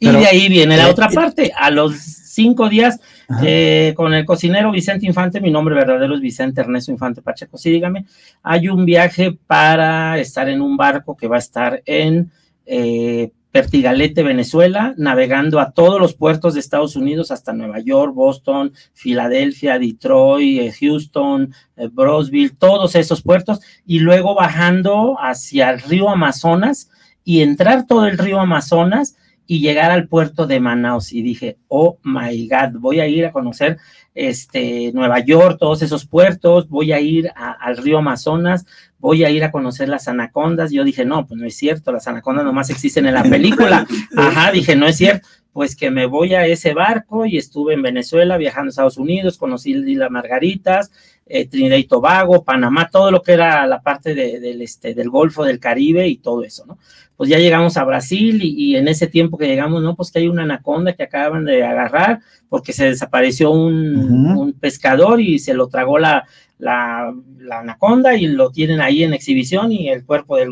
[0.00, 1.52] y de ahí viene la eh, otra parte.
[1.56, 1.96] A los
[2.38, 3.00] cinco días,
[3.42, 7.70] eh, con el cocinero Vicente Infante, mi nombre verdadero es Vicente Ernesto Infante Pacheco, sí,
[7.70, 8.06] dígame,
[8.44, 12.30] hay un viaje para estar en un barco que va a estar en
[12.64, 18.72] eh, Pertigalete, Venezuela, navegando a todos los puertos de Estados Unidos hasta Nueva York, Boston,
[18.92, 26.10] Filadelfia, Detroit, eh, Houston, eh, Brosville, todos esos puertos, y luego bajando hacia el río
[26.10, 26.90] Amazonas
[27.24, 29.16] y entrar todo el río Amazonas
[29.50, 31.10] y llegar al puerto de Manaus.
[31.10, 33.78] Y dije, oh my God, voy a ir a conocer
[34.14, 38.66] este, Nueva York, todos esos puertos, voy a ir al río Amazonas,
[38.98, 40.70] voy a ir a conocer las anacondas.
[40.70, 43.86] Yo dije, no, pues no es cierto, las anacondas nomás existen en la película.
[44.16, 45.26] Ajá, dije, no es cierto.
[45.54, 49.38] Pues que me voy a ese barco y estuve en Venezuela, viajando a Estados Unidos,
[49.38, 50.92] conocí las Margaritas,
[51.28, 55.44] eh, Trinidad y Tobago, Panamá, todo lo que era la parte del, este, del Golfo
[55.44, 56.78] del Caribe y todo eso, ¿no?
[57.16, 60.28] Pues ya llegamos a Brasil y, en ese tiempo que llegamos, no, pues que hay
[60.28, 65.66] una anaconda que acaban de agarrar porque se desapareció un, un pescador y se lo
[65.66, 66.26] tragó la,
[66.58, 67.14] la,
[67.50, 70.50] anaconda y lo tienen ahí en exhibición y el cuerpo del,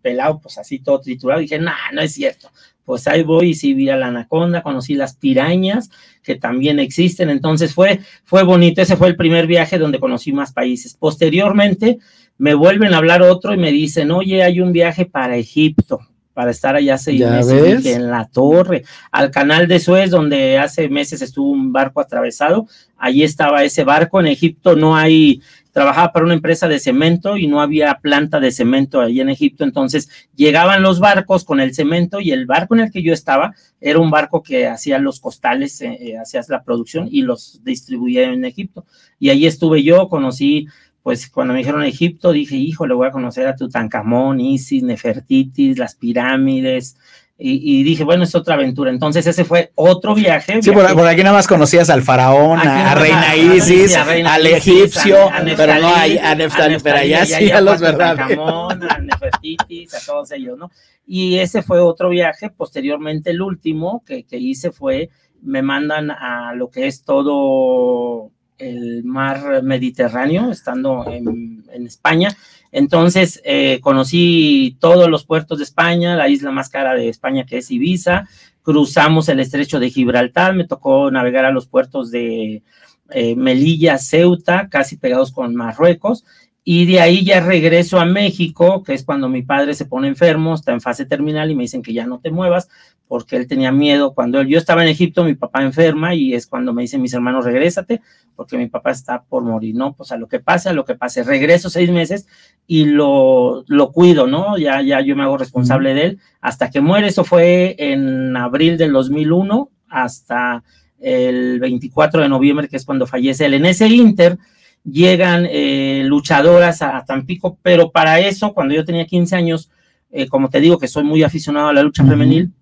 [0.00, 1.40] pelado, pues así todo triturado.
[1.40, 2.50] dije, no, no es cierto.
[2.84, 5.90] Pues ahí voy y sí vi a la anaconda, conocí las pirañas
[6.22, 7.30] que también existen.
[7.30, 8.82] Entonces fue, fue bonito.
[8.82, 10.94] Ese fue el primer viaje donde conocí más países.
[10.94, 11.98] Posteriormente
[12.38, 16.00] me vuelven a hablar otro y me dicen, oye, hay un viaje para Egipto
[16.34, 21.20] para estar allá seis meses en la torre, al canal de Suez, donde hace meses
[21.20, 22.66] estuvo un barco atravesado,
[22.96, 27.48] allí estaba ese barco, en Egipto no hay, trabajaba para una empresa de cemento y
[27.48, 32.20] no había planta de cemento allí en Egipto, entonces llegaban los barcos con el cemento
[32.20, 35.80] y el barco en el que yo estaba era un barco que hacía los costales,
[35.80, 38.84] eh, eh, hacía la producción y los distribuía en Egipto.
[39.18, 40.68] Y allí estuve yo, conocí
[41.02, 45.76] pues cuando me dijeron Egipto, dije, hijo, le voy a conocer a Tutankamón, Isis, Nefertitis,
[45.76, 46.96] las pirámides,
[47.44, 48.90] y, dije, bueno, es otra aventura.
[48.90, 50.62] Entonces ese fue otro viaje.
[50.62, 55.16] Sí, por, aquí nada más conocías al faraón, a, Reina Isis, al egipcio,
[55.56, 58.72] pero no a, a Neftali, pero allá sí a los verdaderos.
[58.88, 60.70] A Nefertitis, a todos ellos, ¿no?
[61.06, 62.50] Y ese fue otro viaje.
[62.50, 65.10] Posteriormente, el último que, que hice fue,
[65.42, 72.36] me mandan a lo que es todo el mar Mediterráneo, estando en, en España
[72.72, 77.58] entonces, eh, conocí todos los puertos de España, la isla más cara de España que
[77.58, 78.26] es Ibiza,
[78.62, 82.62] cruzamos el estrecho de Gibraltar, me tocó navegar a los puertos de
[83.10, 86.24] eh, Melilla, Ceuta, casi pegados con Marruecos,
[86.64, 90.54] y de ahí ya regreso a México, que es cuando mi padre se pone enfermo,
[90.54, 92.68] está en fase terminal y me dicen que ya no te muevas,
[93.08, 94.14] porque él tenía miedo.
[94.14, 97.44] Cuando yo estaba en Egipto, mi papá enferma y es cuando me dicen mis hermanos,
[97.44, 98.00] regrésate,
[98.36, 99.94] porque mi papá está por morir, ¿no?
[99.94, 101.24] Pues a lo que pase, a lo que pase.
[101.24, 102.28] Regreso seis meses
[102.68, 104.56] y lo, lo cuido, ¿no?
[104.56, 107.08] Ya, ya yo me hago responsable de él hasta que muere.
[107.08, 110.62] Eso fue en abril del 2001 hasta
[111.00, 113.54] el 24 de noviembre, que es cuando fallece él.
[113.54, 114.38] En ese inter
[114.84, 119.70] llegan eh, luchadoras a, Tampico, pero para eso, cuando yo tenía 15 años,
[120.10, 122.52] eh, como te digo que soy muy aficionado a la lucha femenil,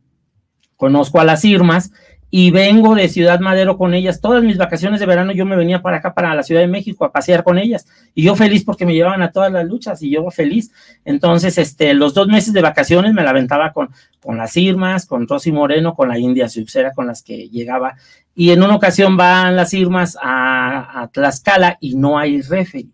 [0.77, 1.93] conozco a las Irmas
[2.31, 4.21] y vengo de Ciudad Madero con ellas.
[4.21, 7.05] Todas mis vacaciones de verano yo me venía para acá, para la Ciudad de México,
[7.05, 7.87] a pasear con ellas.
[8.15, 10.71] Y yo feliz porque me llevaban a todas las luchas y yo feliz.
[11.05, 15.27] Entonces, este, los dos meses de vacaciones me la aventaba con, con las Irmas, con
[15.27, 17.97] Rosy Moreno, con la India Subsera, con las que llegaba.
[18.35, 22.89] Y en una ocasión van las Irmas a, a Tlaxcala y no hay referee.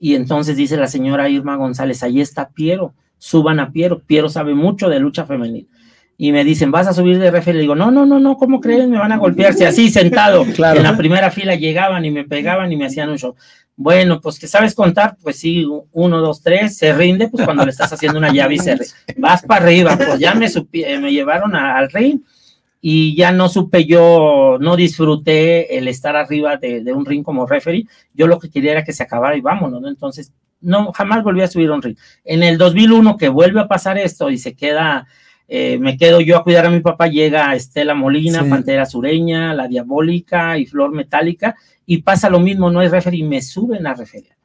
[0.00, 4.00] Y entonces dice la señora Irma González, ahí está Piero, suban a Piero.
[4.00, 5.68] Piero sabe mucho de lucha femenil
[6.20, 7.54] y me dicen, ¿vas a subir de refe?
[7.54, 8.90] Le digo, no, no, no, no, ¿cómo creen?
[8.90, 10.44] Me van a golpearse así sentado.
[10.58, 13.36] En la primera fila llegaban y me pegaban y me hacían un show.
[13.76, 17.70] Bueno, pues que sabes contar, pues sí, uno, dos, tres, se rinde, pues cuando le
[17.70, 18.88] estás haciendo una llave y se rinde.
[19.16, 22.20] Vas para arriba, pues ya me, eh, me llevaron al ring
[22.80, 27.46] y ya no supe yo, no disfruté el estar arriba de, de, un ring como
[27.46, 27.86] referee.
[28.14, 29.88] Yo lo que quería era que se acabara y vámonos, ¿no?
[29.88, 31.96] Entonces, no, jamás volví a subir a un ring.
[32.24, 35.06] En el 2001 que vuelve a pasar esto y se queda
[35.50, 39.66] eh, me quedo yo a cuidar a mi papá, llega Estela Molina, Pantera Sureña, La
[39.66, 43.94] Diabólica y Flor Metálica, y pasa lo mismo, no hay referee, y me suben a
[43.94, 44.36] referir.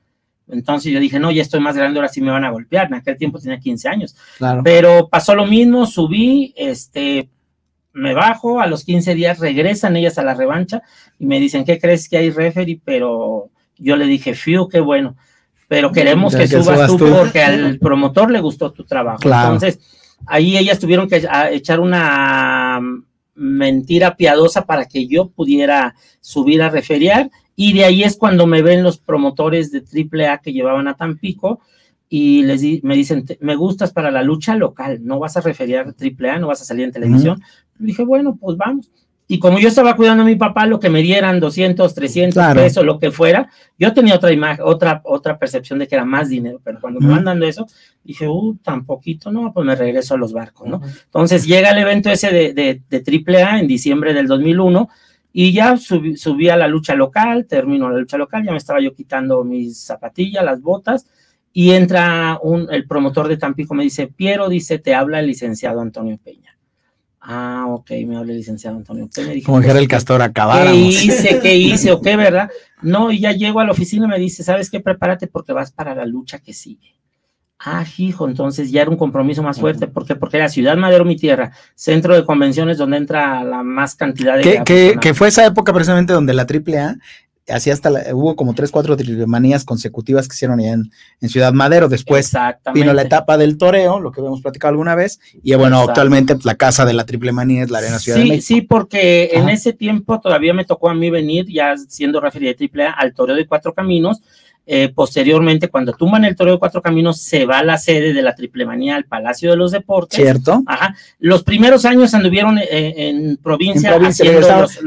[0.48, 2.88] Entonces yo dije, no, ya estoy más grande, ahora sí me van a golpear.
[2.88, 4.16] En aquel tiempo tenía 15 años.
[4.64, 7.30] Pero pasó lo mismo, subí, este,
[7.94, 10.82] me bajo, a los 15 días regresan ellas a la revancha
[11.20, 12.82] y me dicen, ¿qué crees que hay referee?
[12.84, 15.16] Pero yo le dije, fiu, qué bueno,
[15.68, 19.22] pero queremos que, subas, tú, porque al promotor le gustó tu trabajo.
[19.24, 19.80] Entonces,
[20.26, 22.82] ahí ellas tuvieron que echar una
[23.36, 28.62] mentira piadosa para que yo pudiera subir a referiar y de ahí es cuando me
[28.62, 31.62] ven los promotores de AAA que llevaban a Tampico
[32.16, 36.38] y les me dicen, me gustas para la lucha local, no vas a referiar AAA,
[36.38, 37.42] no vas a salir en televisión.
[37.80, 38.92] Dije, bueno, pues vamos.
[39.28, 42.86] Y como yo estaba cuidando a mi papá, lo que me dieran 200, 300 pesos,
[42.86, 43.50] lo que fuera,
[43.80, 47.08] yo tenía otra imagen, otra, otra percepción de que era más dinero, pero cuando me
[47.08, 47.66] mandan eso,
[48.04, 50.82] dije, uh, tan poquito, no, pues me regreso a los barcos, ¿no?
[51.06, 54.88] Entonces llega el evento ese de, de, de AAA en diciembre del 2001
[55.32, 58.80] y ya subí, subí, a la lucha local, termino la lucha local, ya me estaba
[58.80, 61.08] yo quitando mis zapatillas, las botas,
[61.54, 65.82] y entra un, el promotor de Tampico, me dice, Piero, dice, te habla el licenciado
[65.82, 66.58] Antonio Peña.
[67.22, 69.34] Ah, ok, me habla el licenciado Antonio Peña.
[69.46, 70.74] Como dijera el castor, acabáramos.
[70.74, 71.40] ¿Qué hice?
[71.40, 71.92] ¿Qué hice?
[71.92, 72.50] ¿O qué, verdad?
[72.82, 74.80] No, y ya llego a la oficina y me dice, ¿sabes qué?
[74.80, 76.96] Prepárate porque vas para la lucha que sigue.
[77.60, 79.88] Ah, hijo, entonces ya era un compromiso más fuerte.
[79.88, 80.16] ¿Por qué?
[80.16, 84.64] Porque era Ciudad Madero, mi tierra, centro de convenciones donde entra la más cantidad de...
[84.66, 86.98] Que, que, fue esa época precisamente donde la AAA
[87.50, 88.96] así hasta hubo como tres, cuatro
[89.28, 91.90] manías consecutivas que hicieron en, en, Ciudad Madero.
[91.90, 92.32] Después
[92.74, 96.46] vino la etapa del toreo, lo que hemos platicado alguna vez, y bueno, actualmente pues,
[96.46, 98.48] la casa de la triple manía es la Arena Ciudad sí, de México.
[98.48, 102.56] Sí, porque en ese tiempo todavía me tocó a mí venir, ya siendo referida de
[102.56, 104.22] triple al toreo de cuatro caminos,
[104.66, 108.22] eh, posteriormente, cuando tumban el Toreo de Cuatro Caminos, se va a la sede de
[108.22, 110.16] la Triple Manía al Palacio de los Deportes.
[110.16, 110.64] Cierto.
[110.66, 110.96] Ajá.
[111.20, 113.90] Los primeros años anduvieron eh, en provincia.
[113.90, 114.24] En provincia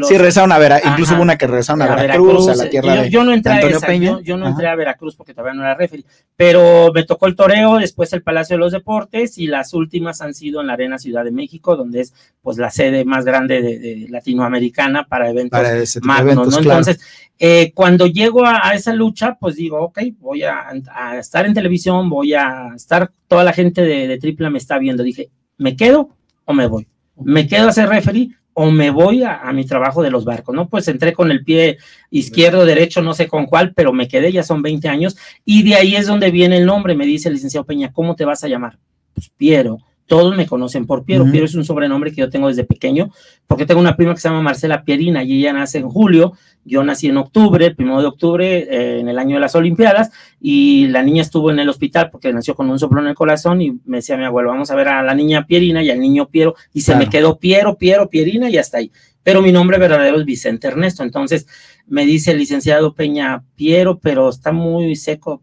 [0.09, 0.91] sí, regresaron a Veracruz.
[0.93, 3.61] Incluso hubo una que regresaron a, Veracruz, a la tierra yo, yo no entré a
[3.61, 7.37] esa, yo, no entré a Veracruz porque todavía no era referee, pero me tocó el
[7.37, 10.99] toreo, después el Palacio de los Deportes y las últimas han sido en la Arena
[10.99, 15.61] Ciudad de México, donde es pues la sede más grande de, latinoamericana para eventos
[16.03, 16.59] magnos, ¿no?
[16.59, 17.01] Entonces,
[17.39, 20.73] eh, cuando llego a, esa lucha, pues digo, ok, voy a,
[21.19, 25.03] estar en televisión, voy a estar, toda la gente de, de Tripla me está viendo.
[25.03, 26.87] Dije, ¿me quedo o me voy?
[27.17, 30.55] ¿Me quedo a ser referee o me voy a, a, mi trabajo de los barcos,
[30.55, 30.69] ¿no?
[30.69, 31.77] Pues entré con el pie
[32.11, 35.75] izquierdo, derecho, no sé con cuál, pero me quedé, ya son 20 años, y de
[35.75, 38.49] ahí es donde viene el nombre, me dice el licenciado Peña, ¿cómo te vas a
[38.49, 38.79] llamar?
[39.13, 41.25] Pues Piero todos me conocen por Piero.
[41.25, 41.33] Uh -huh.
[41.33, 43.11] Piero es un sobrenombre que yo tengo desde pequeño,
[43.47, 46.33] porque tengo una prima que se llama Marcela Pierina y ella nace en julio.
[46.65, 50.11] Yo nací en octubre, el primero de octubre, eh, en el año de las Olimpiadas,
[50.41, 53.63] y la niña estuvo en el hospital porque nació con un soplo en el corazón
[53.63, 56.27] y me decía mi abuelo, vamos a ver a la niña Pierina y al niño
[56.29, 57.05] Piero, y se claro.
[57.05, 58.91] me quedó Piero, Piero, Pierina y hasta ahí.
[59.23, 61.03] Pero mi nombre verdadero es Vicente Ernesto.
[61.03, 61.47] Entonces
[61.87, 65.43] me dice el licenciado Peña Piero, pero está muy seco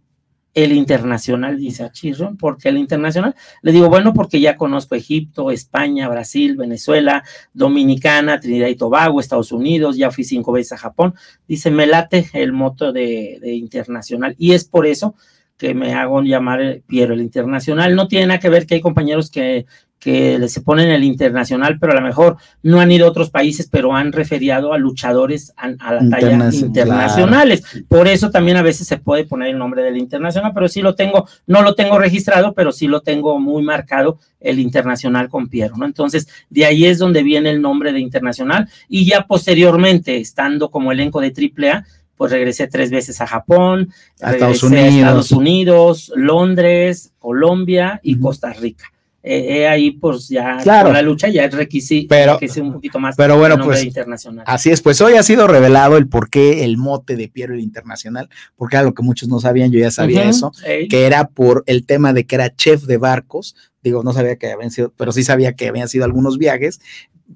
[0.53, 3.35] el internacional, dice Achirron, ¿por qué el internacional?
[3.61, 7.23] Le digo, bueno, porque ya conozco Egipto, España, Brasil, Venezuela,
[7.53, 11.15] Dominicana, Trinidad y Tobago, Estados Unidos, ya fui cinco veces a Japón.
[11.47, 14.35] Dice, me late el moto de, de internacional.
[14.37, 15.15] Y es por eso
[15.57, 17.95] que me hago llamar Piero el internacional.
[17.95, 19.65] No tiene nada que ver que hay compañeros que
[20.03, 23.69] que se ponen el internacional, pero a lo mejor no han ido a otros países,
[23.71, 27.63] pero han referido a luchadores a, a la talla Interna internacionales.
[27.87, 30.93] Por eso también a veces se puede poner el nombre del internacional, pero sí lo
[30.93, 35.77] tengo, no lo tengo registrado, pero sí lo tengo muy marcado el internacional con Piero,
[35.77, 35.85] ¿no?
[35.85, 40.91] Entonces, de ahí es donde viene el nombre de internacional y ya posteriormente, estando como
[40.91, 41.85] elenco de AAA,
[42.17, 48.15] pues regresé tres veces a Japón, a Estados Unidos, a Estados Unidos Londres, Colombia y
[48.15, 48.21] uh -huh.
[48.21, 48.93] Costa Rica
[49.25, 50.87] eh, ahí pues ya claro.
[50.87, 54.43] con la lucha ya es requisito, pero, un poquito más pero bueno pues internacional.
[54.45, 57.61] así es pues hoy ha sido revelado el por qué el mote de Piero el
[57.61, 60.51] internacional porque era lo que muchos no sabían yo ya sabía uh -huh, eso
[60.89, 64.51] que era por el tema de que era chef de barcos digo no sabía que
[64.51, 66.79] habían sido pero sí sabía que habían sido algunos viajes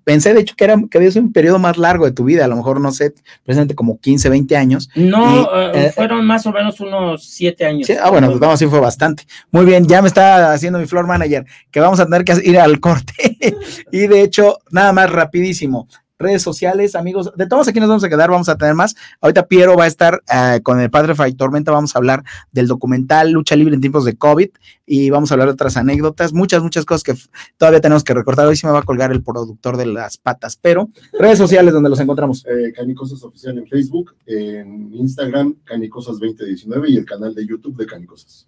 [0.04, 2.46] pensé de hecho que era que había sido un periodo más largo de tu vida,
[2.46, 4.90] a lo mejor no sé, precisamente como 15, 20 años.
[4.96, 7.88] No, y, eh, fueron más o menos unos 7 años.
[7.88, 9.24] Sí, ah, bueno, pues vamos, así fue bastante.
[9.52, 12.60] Muy bien, ya me está haciendo mi floor manager que vamos a tener que ir
[12.60, 13.14] al corte.
[13.92, 15.88] y de hecho, nada más rapidísimo,
[16.20, 17.32] redes sociales, amigos.
[17.36, 18.96] De todos aquí nos vamos a quedar, vamos a tener más.
[19.22, 22.68] Ahorita Piero va a estar uh, con el padre Fray Tormenta, vamos a hablar del
[22.68, 24.50] documental Lucha Libre en tiempos de COVID
[24.86, 27.14] y vamos a hablar de otras anécdotas, muchas, muchas cosas que
[27.58, 28.48] todavía tenemos que recortar.
[28.48, 30.90] Hoy sí me va a colgar el productor de las patas, pero
[31.20, 32.46] redes sociales donde los encontramos.
[32.46, 37.86] Eh, Canicosas Oficial en Facebook, en Instagram, Canicosas 2019 y el canal de YouTube de
[37.86, 38.48] Canicosas.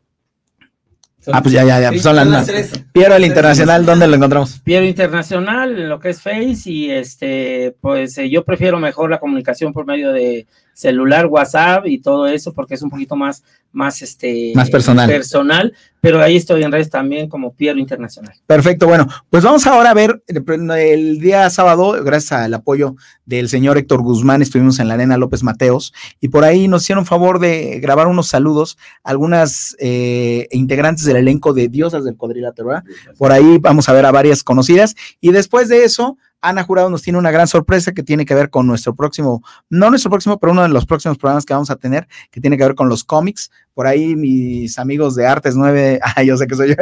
[1.30, 2.71] Son, ah, pues ya, ya, ya, pues son las, las tres.
[2.91, 4.59] Piero el Internacional, ¿dónde lo encontramos?
[4.63, 9.19] Piero Internacional, en lo que es Face, y este, pues eh, yo prefiero mejor la
[9.19, 10.47] comunicación por medio de
[10.80, 15.09] celular, WhatsApp y todo eso, porque es un poquito más, más este más personal.
[15.09, 18.34] personal, pero ahí estoy en redes también como Piero Internacional.
[18.47, 23.77] Perfecto, bueno, pues vamos ahora a ver el día sábado, gracias al apoyo del señor
[23.77, 27.82] Héctor Guzmán, estuvimos en la Arena López Mateos, y por ahí nos hicieron favor de
[27.82, 32.86] grabar unos saludos a algunas eh, integrantes del elenco de Diosas del Cuadrilátero, ¿verdad?
[33.17, 37.01] Por ahí vamos a ver a varias conocidas, y después de eso, Ana Jurado nos
[37.01, 40.53] tiene una gran sorpresa que tiene que ver con nuestro próximo, no nuestro próximo, pero
[40.53, 43.03] uno de los próximos programas que vamos a tener, que tiene que ver con los
[43.03, 43.51] cómics.
[43.73, 46.75] Por ahí mis amigos de Artes 9, ah, yo sé que soy yo,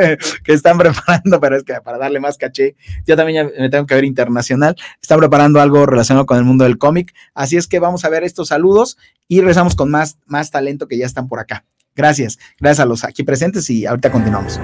[0.43, 3.95] que están preparando, pero es que para darle más caché, yo también me tengo que
[3.95, 7.13] ver internacional, están preparando algo relacionado con el mundo del cómic.
[7.33, 8.97] Así es que vamos a ver estos saludos
[9.27, 11.65] y regresamos con más, más talento que ya están por acá.
[11.95, 14.59] Gracias, gracias a los aquí presentes y ahorita continuamos.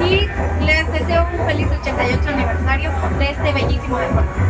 [0.00, 0.28] Y
[0.64, 4.40] les deseo un feliz 88 aniversario de este bellísimo deporte.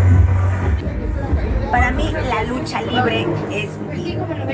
[1.71, 3.69] Para mí la lucha libre es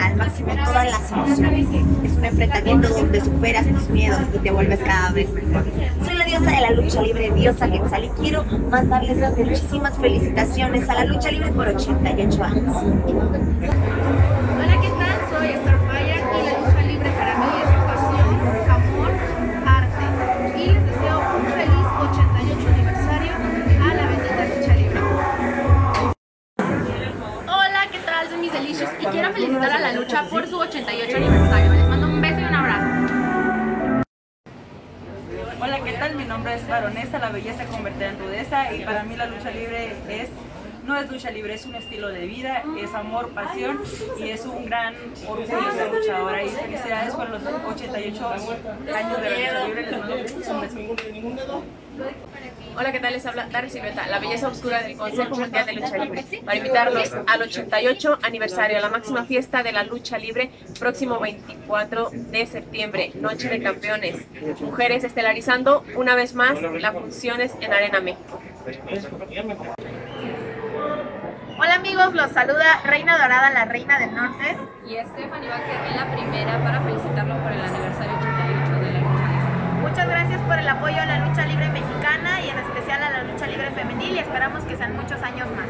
[0.02, 1.66] al máximo todas las emociones.
[2.04, 5.64] Es un enfrentamiento donde superas tus miedos y te vuelves cada vez mejor.
[6.04, 10.94] Soy la diosa de la lucha libre, diosa Quetzal, y quiero mandarles muchísimas felicitaciones a
[10.94, 12.76] la lucha libre por 88 años.
[30.74, 31.72] 88 aniversario.
[31.72, 32.86] Les mando un beso y un abrazo.
[35.62, 36.16] Hola, ¿qué tal?
[36.16, 39.92] Mi nombre es Baronesa, la belleza convertida en rudeza y para mí la lucha libre
[40.08, 40.30] es
[40.84, 43.80] no es lucha libre, es un estilo de vida, es amor, pasión
[44.18, 44.94] y es un gran
[45.28, 46.42] orgullo ser luchadora.
[46.42, 48.48] Y felicidades por los 88 años
[48.84, 49.82] de la lucha libre.
[49.82, 51.62] Les mando un beso.
[52.76, 53.12] Hola, ¿qué tal?
[53.12, 57.12] Les habla Dari Silueta, la belleza oscura del Consejo Mundial de Lucha Libre, para invitarlos
[57.26, 60.50] al 88 aniversario, a la máxima fiesta de la lucha libre,
[60.80, 64.26] próximo 24 de septiembre, Noche de Campeones.
[64.60, 68.40] Mujeres estelarizando una vez más las funciones en Arena México.
[71.56, 74.56] Hola amigos, los saluda Reina Dorada, la Reina del Norte.
[74.84, 79.73] Y Stephanie Vázquez, la primera para felicitarlo por el aniversario 88 de la lucha libre.
[79.84, 83.22] Muchas gracias por el apoyo a la lucha libre mexicana y en especial a la
[83.24, 85.68] lucha libre femenil y esperamos que sean muchos años más.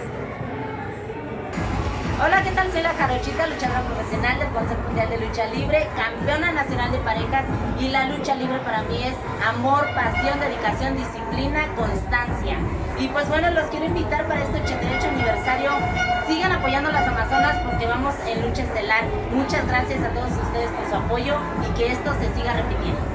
[2.24, 2.70] Hola, ¿qué tal?
[2.70, 7.42] Soy la Jarochita, luchadora profesional del Consejo Mundial de Lucha Libre, campeona nacional de parejas
[7.80, 12.56] y la lucha libre para mí es amor, pasión, dedicación, disciplina, constancia.
[13.00, 15.70] Y pues bueno, los quiero invitar para este 88 aniversario.
[16.28, 19.02] Sigan apoyando a las Amazonas porque vamos en lucha estelar.
[19.32, 21.34] Muchas gracias a todos ustedes por su apoyo
[21.66, 23.13] y que esto se siga repitiendo.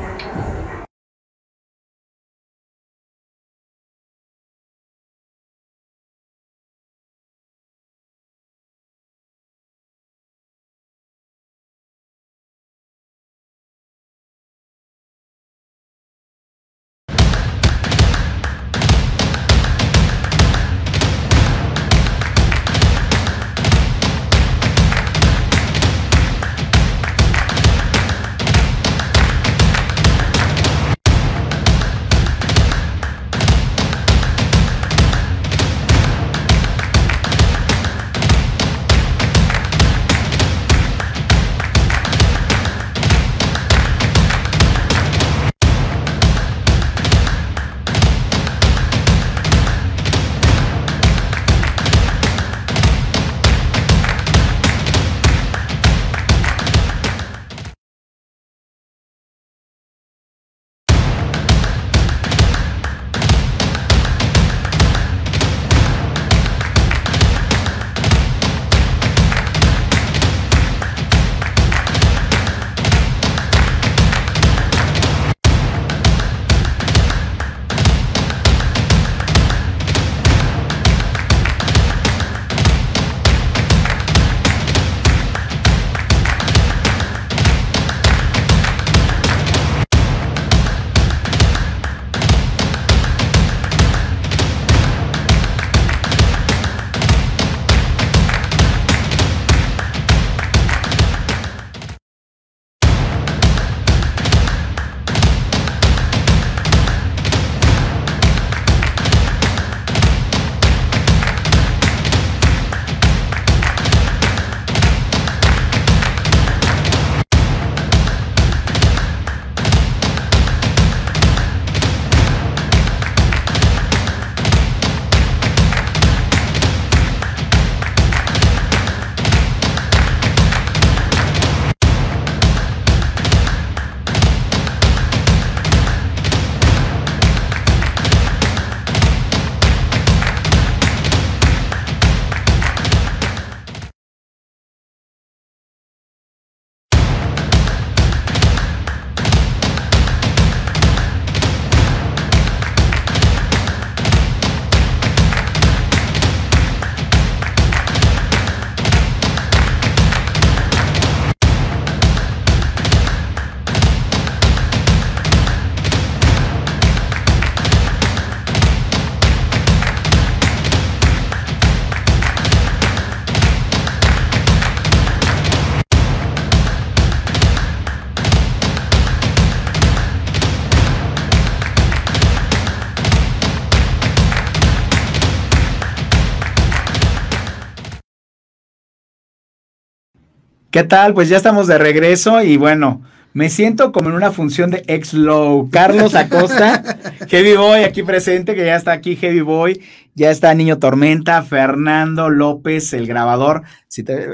[190.72, 191.16] ¿Qué tal?
[191.16, 193.02] Pues ya estamos de regreso y bueno,
[193.34, 195.68] me siento como en una función de ex-low.
[195.72, 196.84] Carlos Acosta,
[197.28, 199.82] Heavy Boy aquí presente, que ya está aquí Heavy Boy,
[200.14, 203.64] ya está Niño Tormenta, Fernando López, el grabador,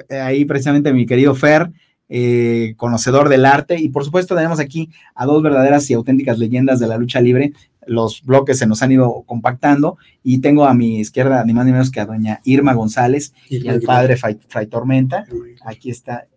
[0.09, 1.69] ahí precisamente mi querido Fer,
[2.07, 6.79] eh, conocedor del arte, y por supuesto tenemos aquí a dos verdaderas y auténticas leyendas
[6.79, 7.53] de la lucha libre.
[7.87, 11.71] Los bloques se nos han ido compactando y tengo a mi izquierda ni más ni
[11.71, 15.25] menos que a doña Irma González y al padre Fray Tormenta.
[15.63, 16.27] Aquí está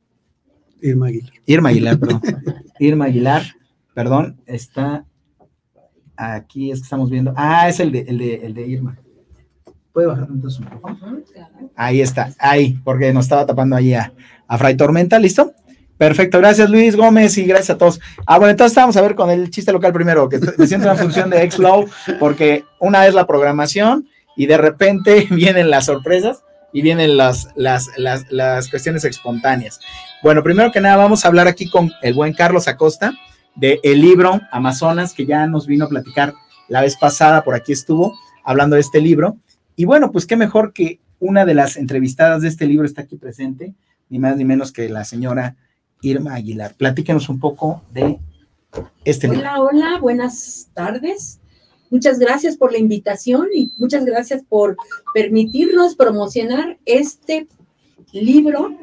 [0.81, 1.33] Irma Aguilar.
[1.47, 2.21] Irma Aguilar, perdón.
[2.79, 3.43] Irma Aguilar,
[3.95, 5.05] perdón, está
[6.17, 7.33] aquí, es que estamos viendo.
[7.37, 8.99] Ah, es el de, el de, el de Irma.
[9.93, 11.25] ¿Puede bajar entonces un
[11.75, 14.13] Ahí está, ahí, porque nos estaba tapando ahí a,
[14.49, 15.53] a Fray Tormenta, ¿listo?
[15.99, 18.01] Perfecto, gracias Luis Gómez y gracias a todos.
[18.25, 20.97] Ah, bueno, entonces vamos a ver con el chiste local primero, que me siento en
[20.97, 21.89] función de Xlow,
[22.21, 26.43] porque una es la programación y de repente vienen las sorpresas
[26.73, 29.81] y vienen las, las, las, las cuestiones espontáneas.
[30.23, 33.13] Bueno, primero que nada vamos a hablar aquí con el buen Carlos Acosta
[33.57, 36.35] de el libro Amazonas, que ya nos vino a platicar
[36.69, 39.37] la vez pasada, por aquí estuvo hablando de este libro.
[39.75, 43.17] Y bueno, pues qué mejor que una de las entrevistadas de este libro está aquí
[43.17, 43.75] presente,
[44.09, 45.57] ni más ni menos que la señora
[46.03, 46.75] Irma Aguilar.
[46.75, 48.19] Platíquenos un poco de
[49.05, 49.41] este libro.
[49.41, 51.41] Hola, hola, buenas tardes.
[51.91, 54.77] Muchas gracias por la invitación y muchas gracias por
[55.15, 57.49] permitirnos promocionar este
[58.13, 58.77] libro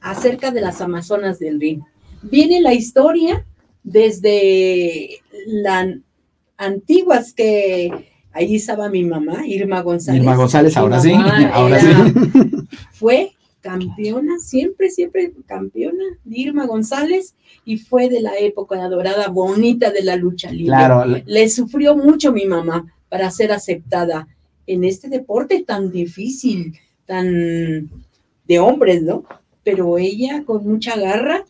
[0.00, 1.84] acerca de las Amazonas del Rin.
[2.22, 3.46] Viene la historia
[3.84, 5.86] desde las
[6.56, 10.20] antiguas que ahí estaba mi mamá, Irma González.
[10.20, 11.12] Irma González, ahora sí,
[11.52, 11.88] ahora sí.
[12.92, 17.34] Fue campeona, siempre, siempre campeona, Irma González,
[17.64, 20.66] y fue de la época dorada bonita de la lucha libre.
[20.66, 24.28] Claro, le- sufrió mucho mi mamá para ser aceptada
[24.66, 26.74] en este deporte tan difícil,
[27.06, 27.90] tan
[28.46, 29.24] de hombres, ¿no?
[29.64, 31.44] Pero ella con mucha garra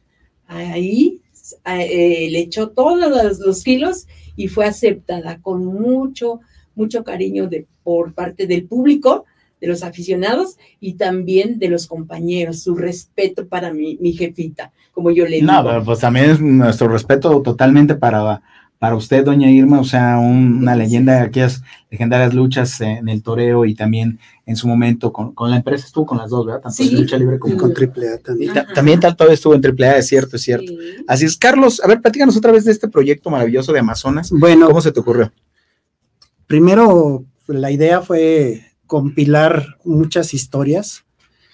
[0.47, 1.21] ahí
[1.67, 4.07] eh, le echó todos los, los kilos
[4.37, 6.41] y fue aceptada con mucho,
[6.75, 9.25] mucho cariño de, por parte del público,
[9.61, 12.61] de los aficionados y también de los compañeros.
[12.63, 15.51] Su respeto para mi, mi jefita, como yo le digo.
[15.53, 18.41] No, pero pues también es nuestro respeto totalmente para,
[18.79, 23.23] para usted, doña Irma, o sea, un- una leyenda de aquellas legendarias luchas en el
[23.23, 26.61] toreo y también en su momento con, con la empresa estuvo con las dos, ¿verdad?
[26.63, 26.89] Tanto Sí.
[26.91, 28.55] en lucha libre como con AAA también.
[28.55, 30.73] ta- también tal todavía estuvo en AAA, es cierto, es cierto.
[31.09, 34.31] Así es, Carlos, a ver, platícanos otra vez de este proyecto maravilloso de Amazonas.
[34.31, 35.33] Bueno, ¿Cómo se te ocurrió?
[36.47, 41.05] Primero, la idea fue compilar muchas historias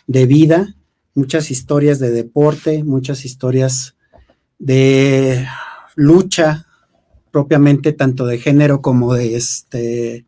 [0.07, 0.74] de vida,
[1.14, 3.97] muchas historias de deporte, muchas historias
[4.59, 5.47] de
[5.97, 6.66] lucha
[7.30, 10.24] propiamente tanto de género como de este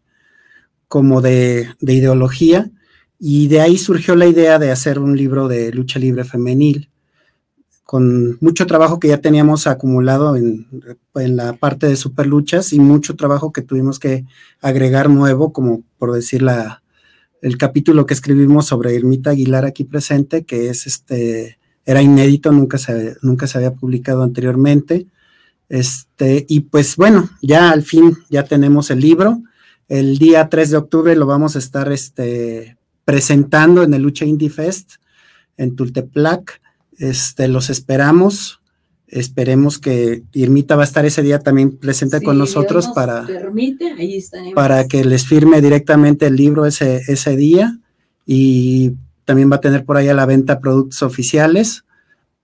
[0.89, 2.71] como de, de ideología.
[3.19, 6.91] Y de ahí surgió la idea de hacer un libro de lucha libre femenil
[7.85, 10.67] con mucho trabajo que ya teníamos acumulado en,
[11.15, 14.25] en la parte de superluchas y mucho trabajo que tuvimos que
[14.61, 16.83] agregar nuevo, como por decir la,
[17.47, 22.76] el capítulo que escribimos sobre Irmita Aguilar aquí presente, que es este, era inédito, nunca
[22.76, 25.07] se, nunca se había publicado anteriormente.
[25.68, 29.44] Este, y pues bueno, ya al fin ya tenemos el libro.
[29.86, 34.51] El día 3 de octubre lo vamos a estar este, presentando en el Lucha Indie
[34.51, 34.94] Fest
[35.57, 36.61] en Tultepec.
[36.99, 38.59] Este, los esperamos.
[39.09, 43.93] Esperemos que Irmita va a estar ese día también presente con nosotros nos para, permite,
[43.93, 44.55] ahí estaremos.
[44.55, 47.79] para que les firme directamente el libro ese, ese día
[48.27, 48.95] y
[49.25, 51.85] también va a tener por ahí a la venta productos oficiales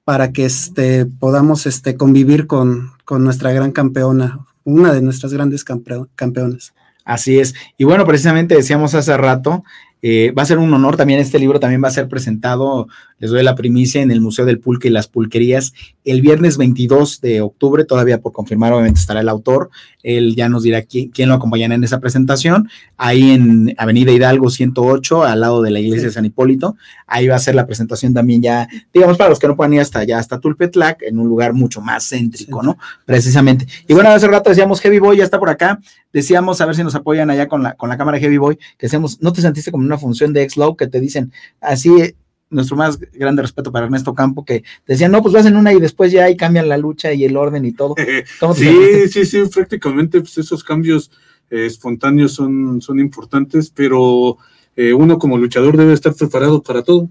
[0.04, 5.64] para que este, podamos este, convivir con, con nuestra gran campeona, una de nuestras grandes
[5.64, 6.72] campe- campeonas.
[7.04, 7.54] Así es.
[7.76, 9.64] Y bueno, precisamente decíamos hace rato,
[10.02, 12.88] eh, va a ser un honor también, este libro también va a ser presentado,
[13.22, 15.72] les doy la primicia, en el Museo del Pulque y las Pulquerías
[16.04, 19.70] el viernes 22 de octubre, todavía por confirmar, obviamente estará el autor,
[20.02, 24.50] él ya nos dirá quién, quién lo acompañará en esa presentación, ahí en Avenida Hidalgo
[24.50, 28.12] 108, al lado de la iglesia de San Hipólito, ahí va a ser la presentación
[28.12, 31.28] también ya, digamos, para los que no puedan ir hasta allá, hasta Tulpetlac, en un
[31.28, 32.76] lugar mucho más céntrico, ¿no?
[33.06, 33.66] Precisamente.
[33.86, 35.78] Y bueno, hace rato decíamos Heavy Boy ya está por acá,
[36.12, 38.86] decíamos a ver si nos apoyan allá con la, con la cámara Heavy Boy, que
[38.86, 42.16] decíamos, ¿no te sentiste como en una función de X-Low que te dicen así?
[42.52, 45.80] Nuestro más grande respeto para Ernesto Campo, que decían, no, pues vas en una y
[45.80, 47.94] después ya ahí cambian la lucha y el orden y todo.
[48.40, 51.10] ¿Cómo te Sí, sí, sí, prácticamente pues, esos cambios
[51.50, 54.38] eh, espontáneos son, son importantes, pero
[54.76, 57.08] eh, uno como luchador debe estar preparado para todo.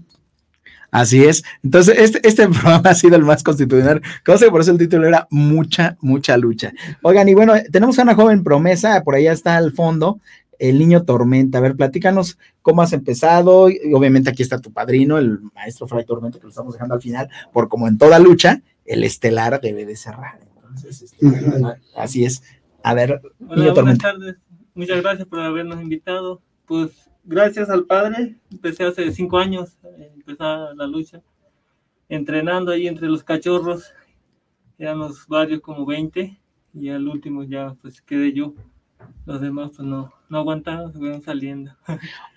[0.92, 1.42] Así es.
[1.64, 4.02] Entonces, este, este programa ha sido el más constitucional.
[4.24, 6.72] Cosa que por eso el título era Mucha, mucha lucha.
[7.00, 10.20] Oigan, y bueno, tenemos a una joven promesa, por allá está al fondo,
[10.62, 11.58] el niño Tormenta.
[11.58, 13.68] A ver, platícanos cómo has empezado.
[13.68, 17.02] Y obviamente aquí está tu padrino, el maestro Fray Tormenta, que lo estamos dejando al
[17.02, 20.38] final, por como en toda lucha, el estelar debe de cerrar.
[20.54, 21.26] Entonces, este,
[21.96, 22.44] así es.
[22.84, 24.12] A ver, Hola, niño buenas Tormenta.
[24.12, 24.36] tardes.
[24.74, 26.40] Muchas gracias por habernos invitado.
[26.64, 31.22] Pues gracias al padre, empecé hace cinco años, eh, empezar la lucha,
[32.08, 33.92] entrenando ahí entre los cachorros,
[34.78, 36.38] éramos varios como 20
[36.74, 38.54] y al último ya pues quedé yo.
[39.26, 41.72] Los demás pues no, no aguantaron, se saliendo.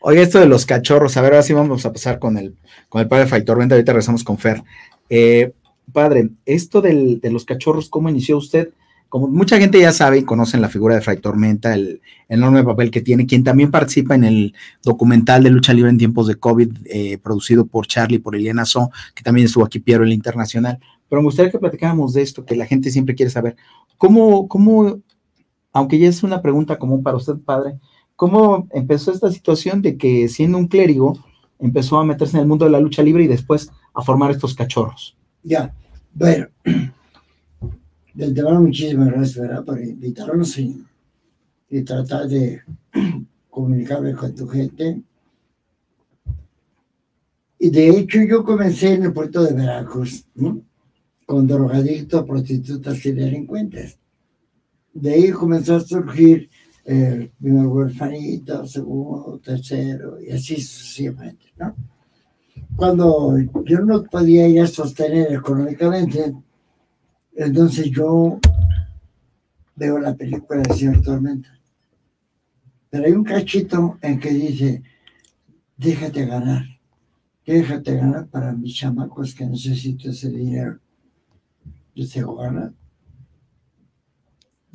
[0.01, 2.53] Oye, esto de los cachorros, a ver, ahora sí vamos a pasar con el,
[2.89, 4.61] con el padre Tormenta, ahorita regresamos con Fer.
[5.09, 5.53] Eh,
[5.93, 8.69] padre, esto del- de los cachorros, ¿cómo inició usted?
[9.07, 12.91] Como mucha gente ya sabe y conocen la figura de Fray Tormenta, el enorme papel
[12.91, 16.69] que tiene, quien también participa en el documental de lucha libre en tiempos de COVID,
[16.87, 20.79] eh, producido por Charlie, por Eliana So, que también estuvo aquí Piero el Internacional.
[21.07, 23.55] pero me gustaría que platicáramos de esto, que la gente siempre quiere saber.
[23.97, 24.99] ¿Cómo, cómo,
[25.75, 27.77] aunque ya es una pregunta común para usted, padre,
[28.15, 31.19] cómo empezó esta situación de que siendo un clérigo,
[31.59, 34.55] empezó a meterse en el mundo de la lucha libre y después a formar estos
[34.55, 35.17] cachorros?
[35.43, 35.75] Ya,
[36.13, 36.47] bueno,
[38.13, 39.65] de antemano muchísimas gracias, ¿verdad?
[39.65, 40.81] Por invitarnos y,
[41.69, 42.61] y tratar de
[43.49, 45.01] comunicarme con tu gente.
[47.59, 50.61] Y de hecho yo comencé en el puerto de Veracruz, ¿no?
[51.25, 53.99] Con drogadictos, prostitutas y delincuentes.
[54.95, 56.49] De ahí comenzó a surgir
[56.85, 61.75] el primer huerfanito, segundo, tercero, y así sucesivamente, ¿no?
[62.77, 66.33] Cuando yo no podía ya sostener económicamente,
[67.35, 68.39] entonces yo
[69.75, 71.59] veo la película del Señor Tormenta.
[72.89, 74.81] Pero hay un cachito en que dice,
[75.75, 76.63] déjate ganar,
[77.45, 80.79] déjate ganar para mis chamacos que necesito ese dinero.
[81.93, 82.73] Yo te ganar.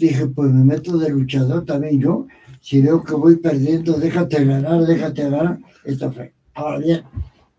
[0.01, 2.27] Dije, pues me meto de luchador también yo.
[2.63, 5.59] Si veo que voy perdiendo, déjate ganar, déjate ganar.
[5.85, 6.33] Esto fue.
[6.55, 7.03] Ahora bien,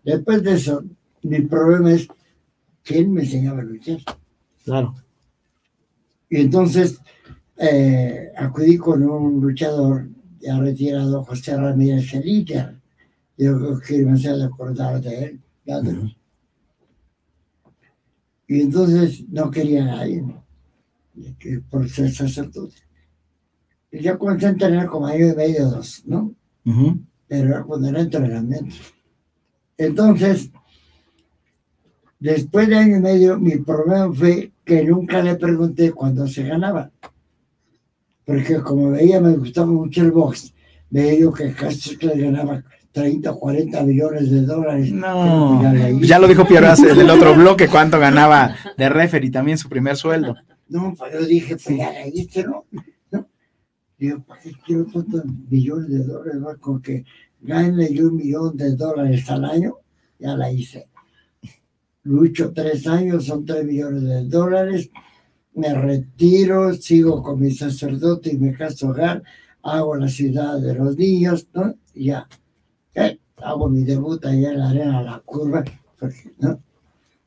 [0.04, 0.82] después de eso,
[1.22, 2.08] mi problema es,
[2.82, 3.98] ¿quién me enseñaba a luchar?
[4.64, 4.92] Claro.
[6.28, 6.98] Y entonces
[7.58, 10.08] eh, acudí con un luchador
[10.40, 12.74] ya retirado, José Ramírez Elíter.
[13.38, 15.40] Yo creo que me hacía acordar de él.
[15.64, 16.16] de-
[18.48, 20.24] Y entonces no quería a nadie,
[21.70, 22.76] por ser sacerdote.
[23.90, 26.34] Y yo comencé a entrenar como año y medio, dos, ¿no?
[27.28, 28.74] Pero era cuando era entrenamiento.
[29.76, 30.50] Entonces,
[32.18, 36.90] después de año y medio, mi problema fue que nunca le pregunté cuándo se ganaba.
[38.24, 40.54] Porque como veía, me gustaba mucho el box.
[40.88, 44.92] Veía yo que Castro le ganaba 30 o 40 millones de dólares.
[44.92, 45.62] No,
[46.00, 49.96] Ya lo dijo Piero hace del otro bloque, cuánto ganaba de referee también su primer
[49.96, 50.36] sueldo.
[50.72, 52.64] No, pues yo dije, pues ya leíste, ¿no?
[53.10, 53.28] ¿No?
[53.98, 56.42] Digo, ¿para qué quiero tantos millones de dólares?
[56.42, 56.56] va?
[56.56, 57.04] Con que
[57.42, 59.76] gane yo un millón de dólares al año,
[60.18, 60.88] ya la hice.
[62.04, 64.88] Lucho tres años, son tres millones de dólares.
[65.52, 69.22] Me retiro, sigo con mi sacerdote y me caso hogar,
[69.62, 71.74] hago la ciudad de los niños, ¿no?
[71.92, 72.26] Y ya.
[72.94, 73.18] ¿Eh?
[73.36, 75.64] Hago mi debut allá en la arena de la curva,
[75.98, 76.62] porque, ¿no?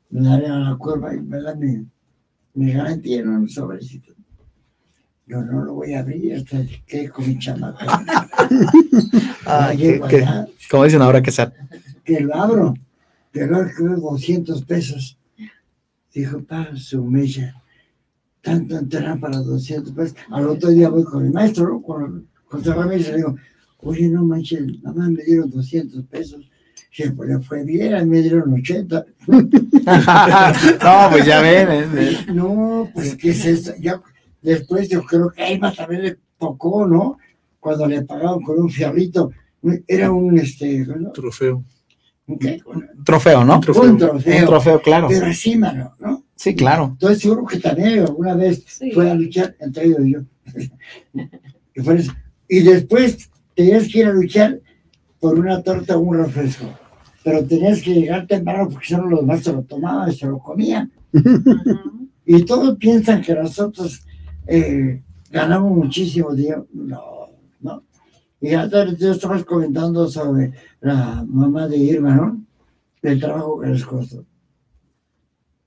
[0.09, 1.85] En la arena de la curva y me dan mi,
[2.55, 4.13] garantía en un sobrecito.
[5.27, 7.85] Yo no lo voy a abrir hasta que con mi chamaca.
[9.45, 10.25] Ah, que- que-
[10.69, 11.51] como dicen ahora que sa-
[12.03, 12.73] que lo abro,
[13.31, 15.17] que lo abro 200 pesos.
[16.13, 17.61] Dijo, paga su mecha.
[18.41, 20.15] Tanto entrenar para 200 pesos.
[20.29, 21.81] Al otro día voy con el maestro, ¿no?
[21.81, 23.35] con José Ramírez, le digo,
[23.79, 26.49] oye, no manches, nada más me dieron 200 pesos.
[26.97, 29.05] Dije, pues le fue bien, a mí me dieron 80.
[29.85, 31.85] No, pues ya ven.
[32.33, 33.73] No, pues qué es eso.
[33.79, 34.01] Ya,
[34.41, 37.17] después yo creo que a Emma también le tocó, ¿no?
[37.59, 39.31] Cuando le pagaban con un fierrito.
[39.87, 40.87] Era un este.
[41.13, 41.63] Trofeo.
[42.27, 42.61] ¿Un qué?
[43.03, 43.55] trofeo, ¿no?
[43.55, 43.83] Un trofeo.
[43.83, 44.39] Un trofeo.
[44.39, 45.07] Un trofeo, claro.
[45.09, 46.23] Pero así, mano, ¿no?
[46.35, 46.91] Sí, claro.
[46.93, 50.19] Entonces seguro que también alguna vez fue a luchar entre ellos y yo.
[52.47, 54.59] Y después tenías que ir a luchar
[55.19, 56.67] por una torta o un refresco.
[57.25, 60.37] Pero tenías que llegar temprano porque solo los demás se lo tomaban y se lo
[60.37, 60.91] comían.
[62.23, 64.05] y todos piensan que nosotros
[64.45, 65.01] eh,
[65.31, 66.67] ganamos muchísimo dinero.
[66.71, 67.01] No,
[67.61, 67.83] no.
[68.39, 70.51] Y ya te- tú estabas comentando sobre
[70.81, 72.45] la mamá de Irma, ¿no?
[73.01, 74.23] El trabajo que les costó.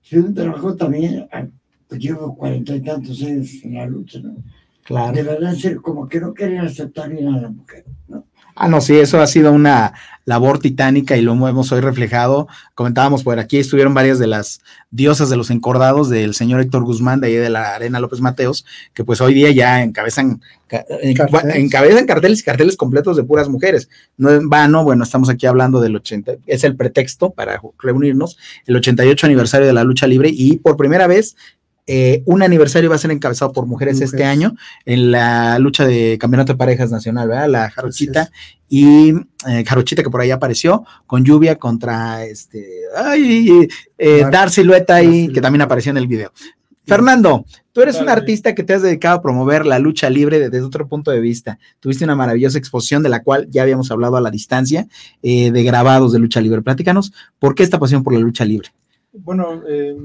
[0.00, 1.44] Sí, un trabajo también, ah,
[1.88, 4.36] pues llevo cuarenta y tantos años en la lucha, ¿no?
[4.84, 5.12] Claro.
[5.12, 8.24] De verdad, como que no querían aceptar bien a la mujer, ¿no?
[8.61, 9.92] Ah, no, sí, eso ha sido una
[10.28, 12.48] labor titánica y lo hemos hoy reflejado.
[12.74, 14.60] Comentábamos por aquí, estuvieron varias de las
[14.90, 18.66] diosas de los encordados del señor Héctor Guzmán de ahí de la Arena López Mateos,
[18.92, 21.56] que pues hoy día ya encabezan, ca- en- Carteles.
[21.56, 23.88] encabezan carteles y carteles completos de puras mujeres.
[24.18, 28.76] No en vano, bueno, estamos aquí hablando del 80, es el pretexto para reunirnos, el
[28.76, 31.36] 88 aniversario de la lucha libre y por primera vez
[31.89, 36.16] eh, un aniversario va a ser encabezado por mujeres, este año en la lucha de
[36.20, 37.49] campeonato de parejas nacional, ¿verdad?
[37.49, 38.30] La Jarochita
[38.68, 39.14] y
[39.49, 42.64] eh, Jarochita que por ahí apareció con lluvia contra este
[42.97, 46.30] ay, eh, Dar- Dar Silueta y que también apareció en el video.
[46.84, 50.62] Fernando, tú eres un artista que te has dedicado a promover la lucha libre desde
[50.62, 51.59] otro punto de vista.
[51.80, 54.89] Tuviste una maravillosa exposición de la cual ya habíamos hablado a la distancia,
[55.22, 56.62] eh, de grabados de lucha libre.
[56.62, 58.70] Platícanos, ¿por qué esta pasión por la lucha libre?
[59.12, 59.97] Bueno, eh,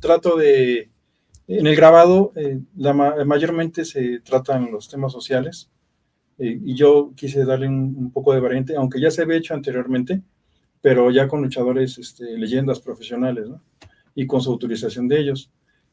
[0.00, 0.90] trato de,
[1.48, 5.70] en el grabado, eh, la ma- mayormente se tratan los temas sociales
[6.38, 9.54] eh, y yo quise darle un, un poco de variante, aunque ya se había hecho
[9.54, 10.22] anteriormente,
[10.80, 13.62] pero ya con luchadores, este, leyendas profesionales, ¿no?
[14.14, 15.50] y con su autorización de ellos.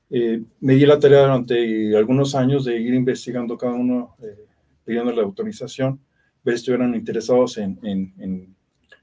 [0.10, 4.46] Eh, me di la tarea durante algunos años de ir investigando cada uno, eh,
[4.84, 6.00] pidiendo la autorización,
[6.44, 8.56] ver si estuvieran interesados en, en, en,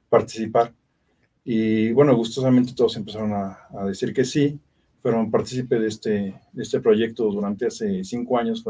[0.08, 0.72] participar.
[1.48, 4.58] Y bueno, gustosamente todos empezaron a, decir que sí,
[5.00, 6.10] fueron partícipes de este,
[6.52, 8.64] de este proyecto durante hace cinco años.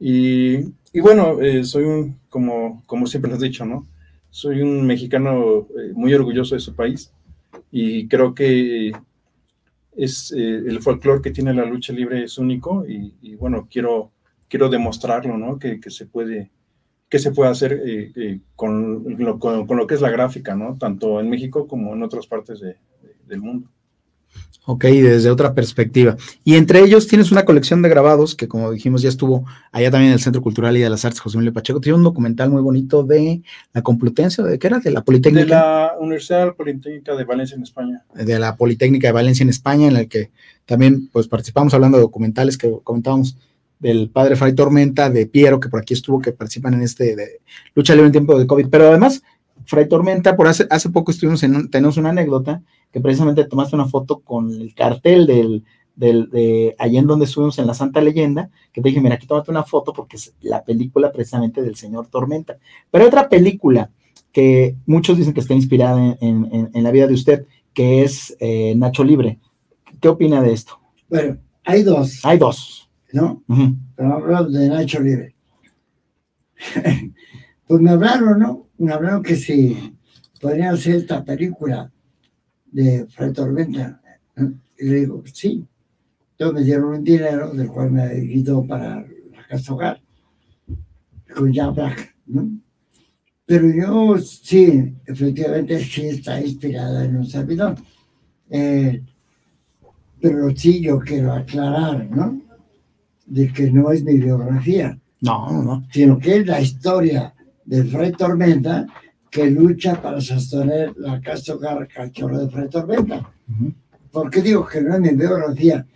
[0.00, 0.56] Y,
[0.92, 3.86] y bueno, eh, soy un, como, como siempre nos he dicho, ¿no?
[4.30, 7.12] Soy un mexicano eh, muy orgulloso de su país
[7.70, 8.90] y creo que
[9.96, 14.10] es eh, el folclore que tiene la lucha libre es único y, y bueno, quiero,
[14.48, 15.56] quiero demostrarlo, ¿no?
[15.56, 16.50] Que, que se puede
[17.10, 20.54] que se puede hacer eh, eh, con, lo, con, con, lo, que es la gráfica,
[20.54, 20.78] ¿no?
[20.78, 23.68] Tanto en México como en otras partes de, de, del mundo.
[24.66, 26.16] Ok, desde otra perspectiva.
[26.44, 30.10] Y entre ellos tienes una colección de grabados que, como dijimos, ya estuvo allá también
[30.10, 31.80] en el Centro Cultural y de las Artes José Manuel Pacheco.
[31.80, 33.42] Tiene un documental muy bonito de
[33.72, 34.78] la Complutense, ¿de qué era?
[34.78, 35.44] De la Politécnica.
[35.44, 38.04] De la Universidad Politécnica de Valencia en España.
[38.14, 40.30] De la Politécnica de Valencia en España, en el que
[40.66, 43.36] también pues participamos hablando de documentales que comentábamos
[43.80, 47.40] del padre Fray Tormenta, de Piero, que por aquí estuvo, que participan en este de
[47.74, 48.68] lucha libre en tiempo de COVID.
[48.68, 49.22] Pero además,
[49.64, 52.62] Fray Tormenta, por hace, hace poco estuvimos en, un, tenemos una anécdota,
[52.92, 55.64] que precisamente tomaste una foto con el cartel del,
[55.96, 59.26] del, de allá en donde estuvimos en la Santa Leyenda, que te dije, mira, aquí
[59.26, 62.58] tómate una foto porque es la película precisamente del señor Tormenta.
[62.90, 63.90] Pero hay otra película
[64.32, 68.36] que muchos dicen que está inspirada en, en, en la vida de usted, que es
[68.40, 69.38] eh, Nacho Libre.
[70.00, 70.78] ¿Qué opina de esto?
[71.08, 72.24] Bueno, hay dos.
[72.24, 72.89] Hay dos.
[73.12, 73.42] ¿No?
[73.48, 73.76] Uh -huh.
[73.96, 75.34] Pero hablamos de Nacho Libre.
[77.66, 78.68] pues me hablaron, ¿no?
[78.78, 79.94] Me hablaron que si
[80.40, 81.90] podrían hacer esta película
[82.72, 84.00] de Fred Tormenta.
[84.36, 84.54] ¿no?
[84.78, 85.66] Y le digo, sí.
[86.32, 90.00] Entonces me dieron un dinero del cual me ayudó para la casa hogar,
[91.34, 92.50] con Jack Black, ¿no?
[93.44, 97.74] Pero yo sí, efectivamente sí está inspirada en un servidor.
[98.48, 99.02] Eh,
[100.20, 102.40] pero sí yo quiero aclarar, ¿no?
[103.30, 104.98] De que no es mi biografía.
[105.22, 105.86] No, no.
[105.92, 107.32] Sino que es la historia
[107.64, 108.86] de Fred Tormenta
[109.30, 113.30] que lucha para sostener la casa hogar cachorro de Fred Tormenta.
[113.48, 113.74] Uh -huh.
[114.10, 115.86] ¿Por qué digo que no es mi biografía?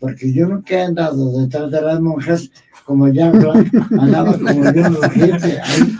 [0.00, 2.50] Porque yo nunca he andado detrás de las monjas
[2.84, 3.30] como ya
[4.00, 5.96] andaba como yo gente ahí.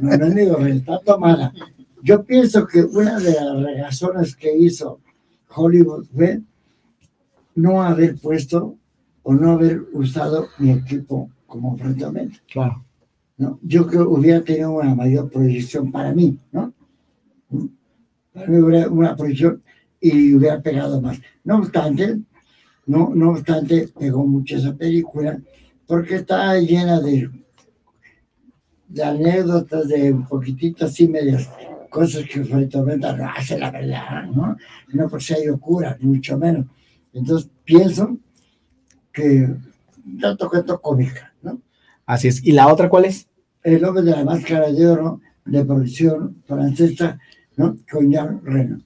[0.00, 1.52] No, no es mi biografía, está tomada.
[2.02, 5.00] Yo pienso que una de las regazones que hizo
[5.52, 6.40] Hollywood fue
[7.56, 8.76] no haber puesto
[9.24, 12.38] o no haber usado mi equipo como enfrentamiento.
[12.52, 12.84] Claro.
[13.36, 13.58] ¿no?
[13.62, 16.72] Yo creo que hubiera tenido una mayor proyección para mí, ¿no?
[18.32, 19.62] Para mí hubiera una proyección
[20.00, 21.20] y hubiera pegado más.
[21.42, 22.20] No obstante,
[22.86, 25.40] no, no obstante, pegó mucho esa película
[25.86, 27.30] porque está llena de,
[28.88, 31.48] de anécdotas, de un poquitito así medias
[31.88, 34.56] cosas que Tormenta no hace la verdad, ¿no?
[34.92, 36.66] No porque sea locura, ni mucho menos.
[37.12, 38.18] Entonces pienso
[39.14, 39.48] que
[40.20, 41.58] tanto cuento cómica, ¿no?
[42.04, 42.44] Así es.
[42.44, 43.28] ¿Y la otra cuál es?
[43.62, 47.18] El hombre de la máscara de oro, de producción francesa,
[47.56, 47.78] ¿no?
[47.90, 48.80] Con Jean Reno.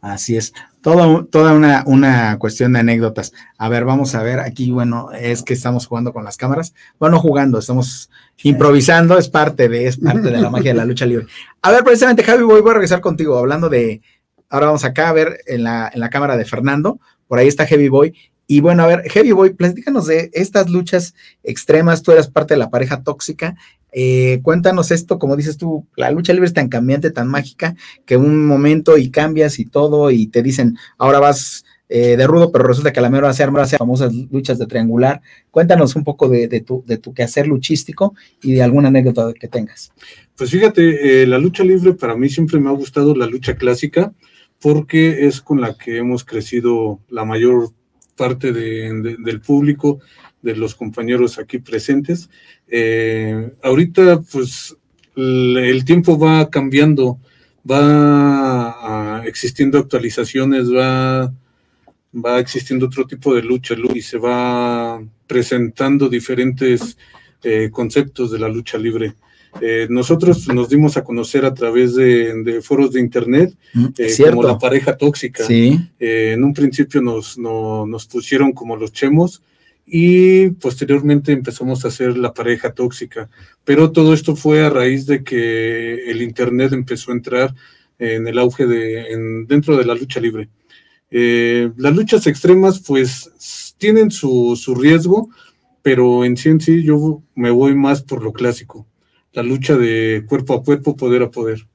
[0.00, 0.52] Así es.
[0.80, 3.32] Toda, toda una, una cuestión de anécdotas.
[3.56, 4.40] A ver, vamos a ver.
[4.40, 6.74] Aquí, bueno, es que estamos jugando con las cámaras.
[6.98, 8.10] Bueno, jugando, estamos
[8.42, 11.26] improvisando, es parte de, es parte de la magia de la lucha libre.
[11.62, 14.02] A ver, precisamente, Javi, voy, voy a regresar contigo, hablando de.
[14.50, 17.00] Ahora vamos acá a ver en la, en la cámara de Fernando.
[17.26, 18.14] Por ahí está Heavy Boy.
[18.50, 22.02] Y bueno, a ver, Heavy Boy, platícanos de estas luchas extremas.
[22.02, 23.56] Tú eras parte de la pareja tóxica.
[23.92, 27.76] Eh, cuéntanos esto, como dices tú, la lucha libre es tan cambiante, tan mágica,
[28.06, 32.50] que un momento y cambias y todo, y te dicen, ahora vas eh, de rudo,
[32.50, 35.20] pero resulta que a la mejor se arma las famosas luchas de triangular.
[35.50, 39.48] Cuéntanos un poco de, de, tu, de tu quehacer luchístico y de alguna anécdota que
[39.48, 39.92] tengas.
[40.36, 44.14] Pues fíjate, eh, la lucha libre para mí siempre me ha gustado la lucha clásica,
[44.58, 47.72] porque es con la que hemos crecido la mayor
[48.18, 50.00] parte de, de, del público,
[50.42, 52.28] de los compañeros aquí presentes.
[52.66, 54.76] Eh, ahorita, pues,
[55.16, 57.18] el, tiempo va cambiando,
[57.68, 61.32] va existiendo actualizaciones, va,
[62.14, 66.96] va existiendo otro tipo de lucha y se va presentando diferentes
[67.42, 69.14] eh, conceptos de la lucha libre.
[69.60, 73.54] Eh, nosotros nos dimos a conocer a través de, de foros de internet
[73.96, 75.44] eh, como la pareja tóxica.
[75.44, 75.78] Sí.
[75.98, 79.42] Eh, en un principio nos, no, nos pusieron como los chemos
[79.86, 83.28] y posteriormente empezamos a hacer la pareja tóxica.
[83.64, 87.54] Pero todo esto fue a raíz de que el internet empezó a entrar
[87.98, 90.48] en el auge de en, dentro de la lucha libre.
[91.10, 95.30] las luchas extremas pues tienen su, su riesgo,
[95.82, 98.86] pero en sí en sí yo me voy más por lo clásico
[99.32, 101.66] la lucha de cuerpo a cuerpo, poder a poder.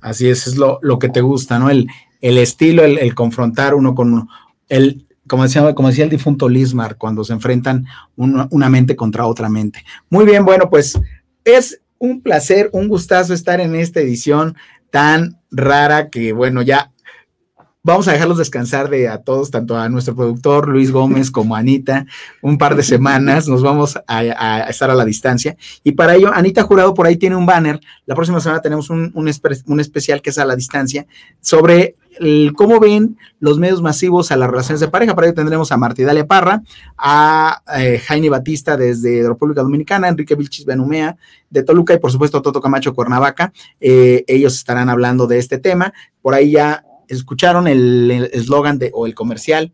[0.00, 1.70] Así es, es lo, lo que te gusta, ¿no?
[1.70, 1.88] El,
[2.20, 4.28] el estilo, el, confrontar uno con uno.
[4.68, 9.48] El, como decía, decía el difunto Lismar, cuando se enfrentan una, una mente contra otra
[9.48, 9.84] mente.
[10.08, 10.98] Muy bien, bueno, pues
[11.44, 14.56] es un placer, un gustazo estar en esta edición
[14.90, 16.93] tan rara que, bueno, ya
[17.84, 21.60] vamos a dejarlos descansar de a todos, tanto a nuestro productor Luis Gómez como a
[21.60, 22.06] Anita,
[22.42, 25.56] un par de semanas, nos vamos a, a estar a la distancia.
[25.84, 29.12] Y para ello, Anita Jurado por ahí tiene un banner, la próxima semana tenemos un,
[29.14, 31.06] un, espe- un especial que es a la distancia,
[31.40, 31.94] sobre
[32.56, 35.16] cómo ven los medios masivos a las relaciones de pareja.
[35.16, 36.62] Para ello tendremos a Martidalia Parra,
[36.96, 41.16] a eh, Jaime Batista desde República Dominicana, Enrique Vilchis Benumea
[41.50, 43.52] de Toluca y por supuesto Toto Camacho Cuernavaca.
[43.80, 45.92] Eh, ellos estarán hablando de este tema.
[46.22, 49.72] Por ahí ya escucharon el eslogan de o el comercial.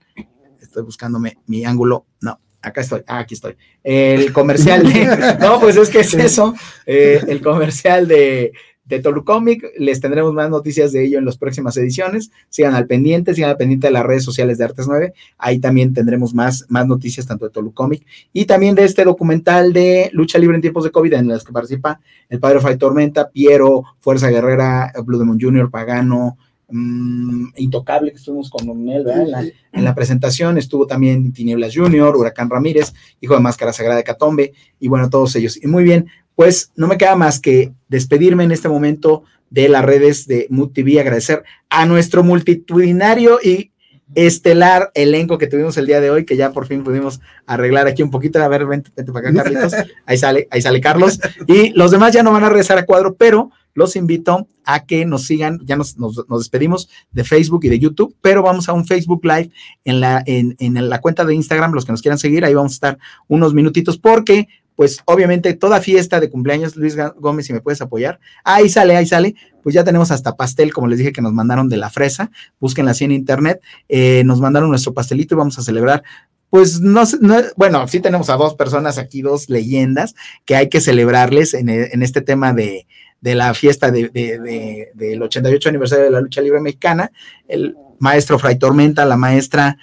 [0.61, 2.07] Estoy buscándome mi ángulo.
[2.20, 3.03] No, acá estoy.
[3.07, 3.57] Ah, aquí estoy.
[3.83, 5.37] El comercial de.
[5.41, 6.55] No, pues es que es eso.
[6.87, 8.53] eh, el comercial de
[8.91, 9.64] de Tolucomic.
[9.78, 12.31] Les tendremos más noticias de ello en las próximas ediciones.
[12.51, 15.14] Sigan al pendiente, sigan al pendiente de las redes sociales de Artes 9.
[15.39, 20.11] Ahí también tendremos más, más noticias tanto de Tolucomic y también de este documental de
[20.12, 23.85] lucha libre en tiempos de COVID en las que participa el padre Fray Tormenta, Piero,
[24.01, 26.37] Fuerza Guerrera, Blue Demon Jr., Pagano,
[26.71, 29.23] mm, Intocable, que estuvimos con él, ¿verdad?
[29.23, 29.41] En la,
[29.73, 34.53] en la presentación estuvo también Tinieblas Jr., Huracán Ramírez, Hijo de Máscara Sagrada de Catombe,
[34.79, 35.62] y bueno, todos ellos.
[35.62, 39.85] Y muy bien, pues no me queda más que despedirme en este momento de las
[39.85, 43.73] redes de Mood TV, agradecer a nuestro multitudinario y
[44.14, 48.03] estelar elenco que tuvimos el día de hoy, que ya por fin pudimos arreglar aquí
[48.03, 48.43] un poquito.
[48.43, 49.73] A ver, vente, vente para acá, Carlitos.
[50.07, 51.21] Ahí sale, ahí sale Carlos.
[51.47, 55.05] Y los demás ya no van a regresar a cuadro, pero los invito a que
[55.07, 55.61] nos sigan.
[55.64, 59.25] Ya nos, nos, nos despedimos de Facebook y de YouTube, pero vamos a un Facebook
[59.25, 59.51] Live
[59.85, 61.73] en la, en, en la cuenta de Instagram.
[61.73, 62.99] Los que nos quieran seguir, ahí vamos a estar
[63.29, 64.49] unos minutitos, porque
[64.81, 69.05] pues obviamente toda fiesta de cumpleaños, Luis Gómez, si me puedes apoyar, ahí sale, ahí
[69.05, 72.31] sale, pues ya tenemos hasta pastel, como les dije que nos mandaron de la fresa,
[72.59, 73.61] búsquenla así en internet,
[73.91, 76.03] eh, nos mandaron nuestro pastelito y vamos a celebrar.
[76.49, 80.14] Pues no, no, bueno, sí tenemos a dos personas aquí, dos leyendas
[80.47, 82.87] que hay que celebrarles en, en este tema de,
[83.21, 87.12] de la fiesta de, de, de, del 88 aniversario de la lucha libre mexicana,
[87.49, 89.77] el maestro Fray Tormenta, la maestra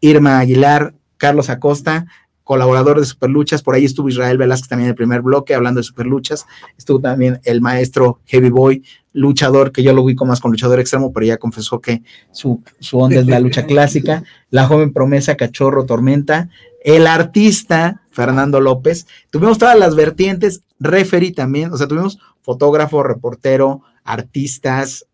[0.00, 2.06] Irma Aguilar, Carlos Acosta,
[2.44, 5.84] colaborador de Superluchas, por ahí estuvo Israel Velázquez también en el primer bloque hablando de
[5.84, 8.82] Superluchas, estuvo también el maestro Heavy Boy,
[9.12, 12.98] luchador, que yo lo ubico más con luchador extremo, pero ya confesó que su, su
[12.98, 16.48] onda es la lucha clásica, la joven promesa Cachorro Tormenta,
[16.84, 23.82] el artista Fernando López, tuvimos todas las vertientes, referí también, o sea, tuvimos fotógrafo, reportero,
[24.04, 25.06] artistas,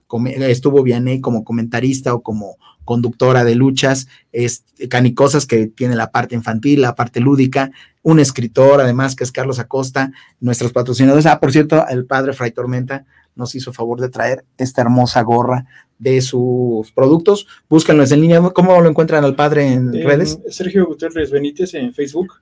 [0.48, 6.34] estuvo Vianney como comentarista o como conductora de luchas, es, canicosas que tiene la parte
[6.34, 7.70] infantil, la parte lúdica,
[8.02, 10.10] un escritor además que es Carlos Acosta,
[10.40, 11.26] nuestros patrocinadores.
[11.26, 13.04] Ah, por cierto, el padre Fray Tormenta
[13.36, 15.66] nos hizo favor de traer esta hermosa gorra
[15.98, 17.46] de sus productos.
[17.68, 18.40] Búsquenlo en línea.
[18.40, 20.38] ¿Cómo lo encuentran al padre en Eh, redes?
[20.48, 22.40] Sergio Gutiérrez Benítez en Facebook.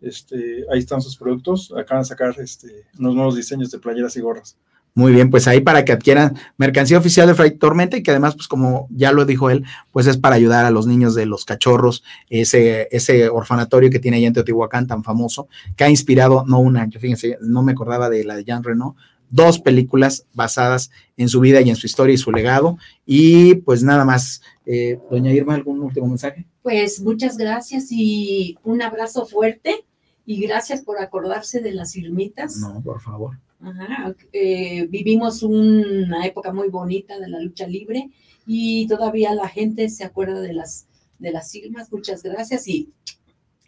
[0.00, 1.72] Este, ahí están sus productos.
[1.76, 4.56] Acaban de sacar este, unos nuevos diseños de playeras y gorras.
[4.94, 8.34] Muy bien, pues ahí para que adquieran mercancía oficial de Fray Tormenta y que además,
[8.34, 11.44] pues como ya lo dijo él, pues es para ayudar a los niños de los
[11.44, 16.58] cachorros, ese, ese orfanatorio que tiene allá en Teotihuacán tan famoso, que ha inspirado, no
[16.58, 18.96] una, yo fíjense, no me acordaba de la de Jean Reno,
[19.30, 22.76] dos películas basadas en su vida y en su historia y su legado.
[23.06, 26.46] Y pues nada más, eh, doña Irma, ¿algún último mensaje?
[26.62, 29.84] Pues muchas gracias y un abrazo fuerte
[30.26, 32.56] y gracias por acordarse de las Irmitas.
[32.58, 33.38] No, por favor.
[33.60, 38.10] Ajá, eh, vivimos una época muy bonita de la lucha libre
[38.46, 40.86] y todavía la gente se acuerda de las
[41.18, 41.92] de las Irmas.
[41.92, 42.92] Muchas gracias y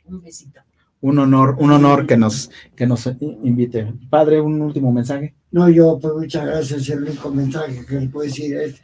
[0.07, 0.61] un besito.
[1.01, 3.93] Un honor, un honor que nos, que nos invite.
[4.09, 5.35] Padre, un último mensaje.
[5.51, 6.89] No, yo, pues muchas gracias.
[6.89, 8.81] El único mensaje que les puedo decir es: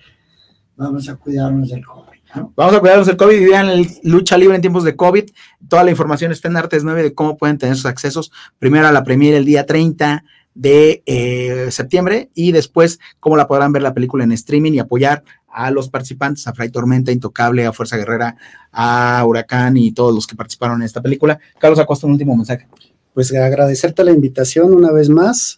[0.77, 2.18] vamos a cuidarnos del COVID.
[2.57, 5.31] Vamos a cuidarnos del COVID y vean lucha libre en tiempos de COVID.
[5.69, 8.33] Toda la información está en Artes 9 de cómo pueden tener sus accesos.
[8.59, 10.25] Primero a la premier el día 30
[10.55, 15.23] de eh, septiembre y después cómo la podrán ver la película en streaming y apoyar
[15.49, 18.37] a los participantes, a Fray Tormenta, Intocable, a Fuerza Guerrera,
[18.73, 21.39] a Huracán y todos los que participaron en esta película.
[21.59, 22.67] Carlos Acosta, un último mensaje.
[23.15, 25.58] Pues agradecerte la invitación una vez más.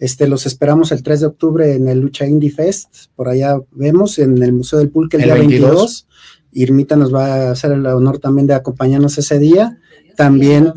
[0.00, 3.06] Este, los esperamos el 3 de octubre en el Lucha Indie Fest.
[3.14, 5.68] Por allá vemos en el Museo del Pulque el, El día 22.
[5.70, 6.06] 22.
[6.52, 9.78] Irmita nos va a hacer el honor también de acompañarnos ese día.
[10.16, 10.72] También,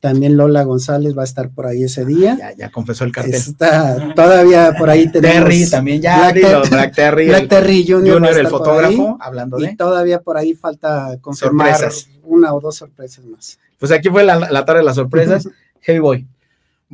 [0.00, 2.36] también Lola González va a estar por ahí ese día.
[2.38, 3.34] Ya, ya confesó el cartel.
[3.34, 5.44] Está todavía por ahí tenemos.
[5.44, 8.12] Terry también, ya, Black, dilo, Ter- Black Terry, Black Terry Jr.
[8.14, 12.08] Jr., el fotógrafo, hablando Y de- todavía por ahí falta confirmar Sorpresas.
[12.24, 13.58] una o dos sorpresas más.
[13.78, 15.46] Pues aquí fue la, la tarde de las sorpresas.
[15.82, 16.26] Heavy Boy.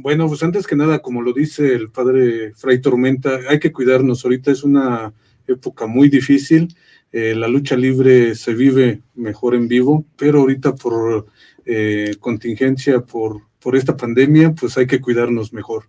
[0.01, 4.25] Bueno, pues antes que nada, como lo dice el padre Fray Tormenta, hay que cuidarnos.
[4.25, 5.13] Ahorita es una
[5.49, 6.69] época muy difícil.
[7.11, 11.27] Eh, la lucha libre se vive mejor en vivo, pero ahorita por
[11.65, 15.89] eh, contingencia, por, por esta pandemia, pues hay que cuidarnos mejor.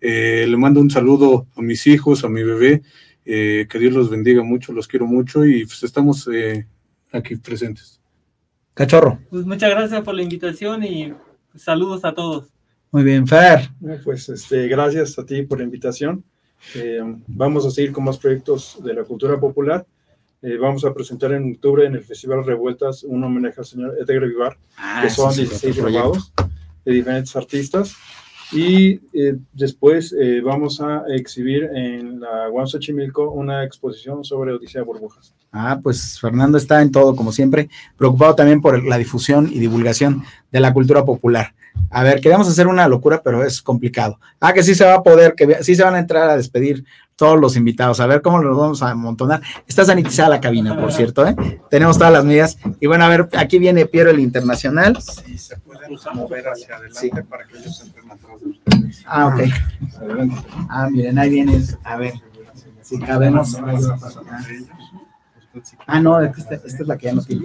[0.00, 2.82] Eh, le mando un saludo a mis hijos, a mi bebé,
[3.24, 6.64] eh, que Dios los bendiga mucho, los quiero mucho y pues estamos eh,
[7.10, 8.00] aquí presentes.
[8.72, 9.18] Cachorro.
[9.30, 11.12] Pues muchas gracias por la invitación y
[11.56, 12.52] saludos a todos.
[12.90, 13.68] Muy bien, Fer.
[13.86, 16.24] Eh, Pues este, gracias a ti por la invitación.
[16.74, 19.86] Eh, vamos a seguir con más proyectos de la cultura popular.
[20.40, 24.26] Eh, vamos a presentar en octubre en el Festival Revueltas un homenaje al señor Edgar
[24.28, 26.10] Vivar, Ah, que son sí, sí, 16 otro proyecto.
[26.12, 26.32] grabados
[26.84, 27.94] de diferentes artistas.
[28.50, 34.82] Y eh, después eh, vamos a exhibir en la UAM Xochimilco una exposición sobre Odisea
[34.84, 35.34] Burbujas.
[35.52, 37.68] Ah, pues Fernando está en todo, como siempre,
[37.98, 41.52] preocupado también por la difusión y divulgación de la cultura popular.
[41.90, 44.18] A ver, queremos hacer una locura, pero es complicado.
[44.40, 46.84] Ah, que sí se va a poder, que sí se van a entrar a despedir
[47.16, 47.98] todos los invitados.
[48.00, 49.40] A ver cómo los vamos a amontonar.
[49.66, 51.34] Está sanitizada la cabina, por cierto, ¿eh?
[51.70, 52.58] Tenemos todas las medidas.
[52.80, 54.98] Y bueno, a ver, aquí viene Piero el Internacional.
[55.02, 57.10] Si se pueden mover hacia adelante Sí.
[57.28, 59.04] para que ellos entren atrás de ustedes.
[59.06, 59.40] Ah, ok.
[60.00, 60.36] Adelante.
[60.68, 61.60] Ah, miren, ahí viene.
[61.84, 62.12] A ver,
[62.82, 63.56] si cabemos.
[65.86, 67.44] Ah, no, esta, esta es la que ya no tiene.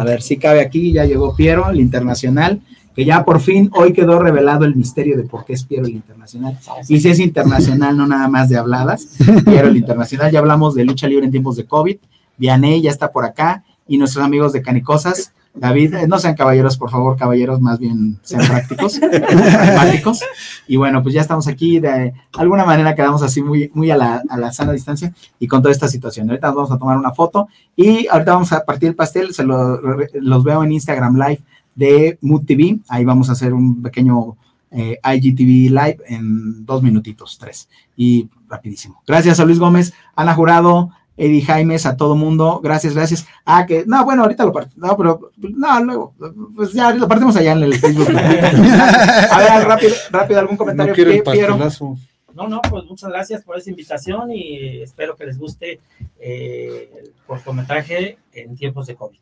[0.00, 2.62] A ver, si cabe aquí, ya llegó Piero, el internacional,
[2.94, 5.92] que ya por fin hoy quedó revelado el misterio de por qué es Piero el
[5.92, 6.58] internacional.
[6.88, 9.08] Y si es internacional, no nada más de habladas,
[9.44, 11.96] Piero el internacional, ya hablamos de lucha libre en tiempos de COVID,
[12.36, 16.76] Vianey ya está por acá, y nuestros amigos de Canicosas, David, eh, no sean caballeros,
[16.78, 19.00] por favor, caballeros, más bien sean prácticos,
[19.50, 20.20] pragmáticos.
[20.68, 24.22] Y bueno, pues ya estamos aquí, de alguna manera quedamos así muy, muy a, la,
[24.28, 26.28] a la sana distancia y con toda esta situación.
[26.30, 29.42] Ahorita nos vamos a tomar una foto y ahorita vamos a partir el pastel, se
[29.44, 29.80] lo-
[30.14, 31.40] los veo en Instagram Live
[31.74, 34.36] de Mood TV, ahí vamos a hacer un pequeño
[34.70, 39.02] eh, IGTV Live en dos minutitos, tres, y rapidísimo.
[39.06, 43.26] Gracias a Luis Gómez, Ana Jurado, Eddie Jaimes, a todo mundo, gracias, gracias.
[43.44, 46.14] Ah, que, no, bueno, ahorita lo partimos, no, pero, no, luego,
[46.56, 48.08] pues ya lo partimos allá en el Facebook.
[48.16, 50.92] a ver, rápido, rápido, algún comentario.
[50.92, 51.96] No quiero el pastelazo.
[52.34, 55.80] No, no, pues muchas gracias por esa invitación y espero que les guste
[56.18, 59.18] eh, el cortometraje en tiempos de COVID.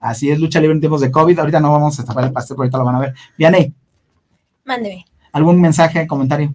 [0.00, 1.38] Así es, lucha libre en tiempos de COVID.
[1.38, 3.14] Ahorita no vamos a tapar el pastel, pero ahorita lo van a ver.
[3.36, 3.72] Vianey,
[4.64, 5.04] Mándeme.
[5.32, 6.54] ¿algún mensaje, comentario?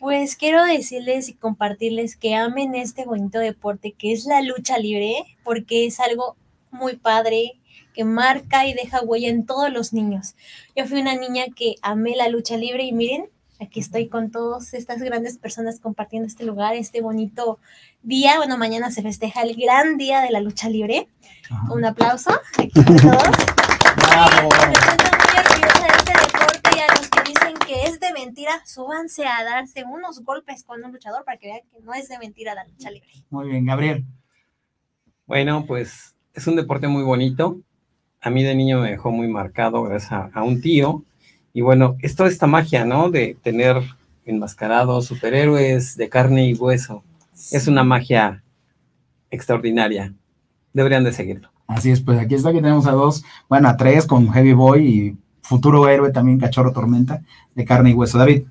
[0.00, 5.24] Pues quiero decirles y compartirles que amen este bonito deporte que es la lucha libre,
[5.44, 6.36] porque es algo
[6.70, 7.60] muy padre,
[7.94, 10.34] que marca y deja huella en todos los niños.
[10.74, 13.28] Yo fui una niña que amé la lucha libre y miren,
[13.60, 17.58] aquí estoy con todas estas grandes personas compartiendo este lugar, este bonito
[18.02, 18.36] día.
[18.36, 21.08] Bueno, mañana se festeja el gran día de la lucha libre.
[21.70, 23.22] Un aplauso aquí para todos.
[24.00, 28.12] Me siento muy orgullosa de este deporte y a los que dicen que es de
[28.12, 32.08] mentira, súbanse a darse unos golpes con un luchador para que vean que no es
[32.08, 33.10] de mentira la lucha libre.
[33.30, 34.04] Muy bien, Gabriel.
[35.26, 37.60] Bueno, pues es un deporte muy bonito.
[38.20, 41.04] A mí de niño me dejó muy marcado gracias a, a un tío.
[41.52, 43.10] Y bueno, es toda esta magia, ¿no?
[43.10, 43.82] De tener
[44.24, 47.02] enmascarados superhéroes de carne y hueso.
[47.50, 48.42] Es una magia
[49.30, 50.12] extraordinaria.
[50.72, 51.50] Deberían de seguirlo.
[51.66, 54.86] Así es, pues aquí está, aquí tenemos a dos, bueno, a tres con Heavy Boy
[54.86, 57.22] y futuro héroe también, Cachorro Tormenta,
[57.54, 58.18] de carne y hueso.
[58.18, 58.42] David.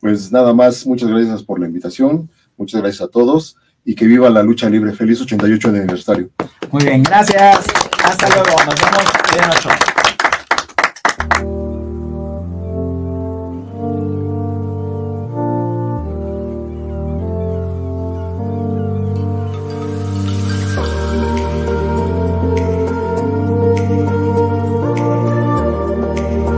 [0.00, 4.30] Pues nada más, muchas gracias por la invitación, muchas gracias a todos y que viva
[4.30, 4.92] la lucha libre.
[4.92, 6.30] Feliz 88 aniversario.
[6.70, 7.66] Muy bien, gracias.
[8.04, 8.56] Hasta luego.
[8.64, 9.02] Nos vemos
[9.36, 9.91] en ocho.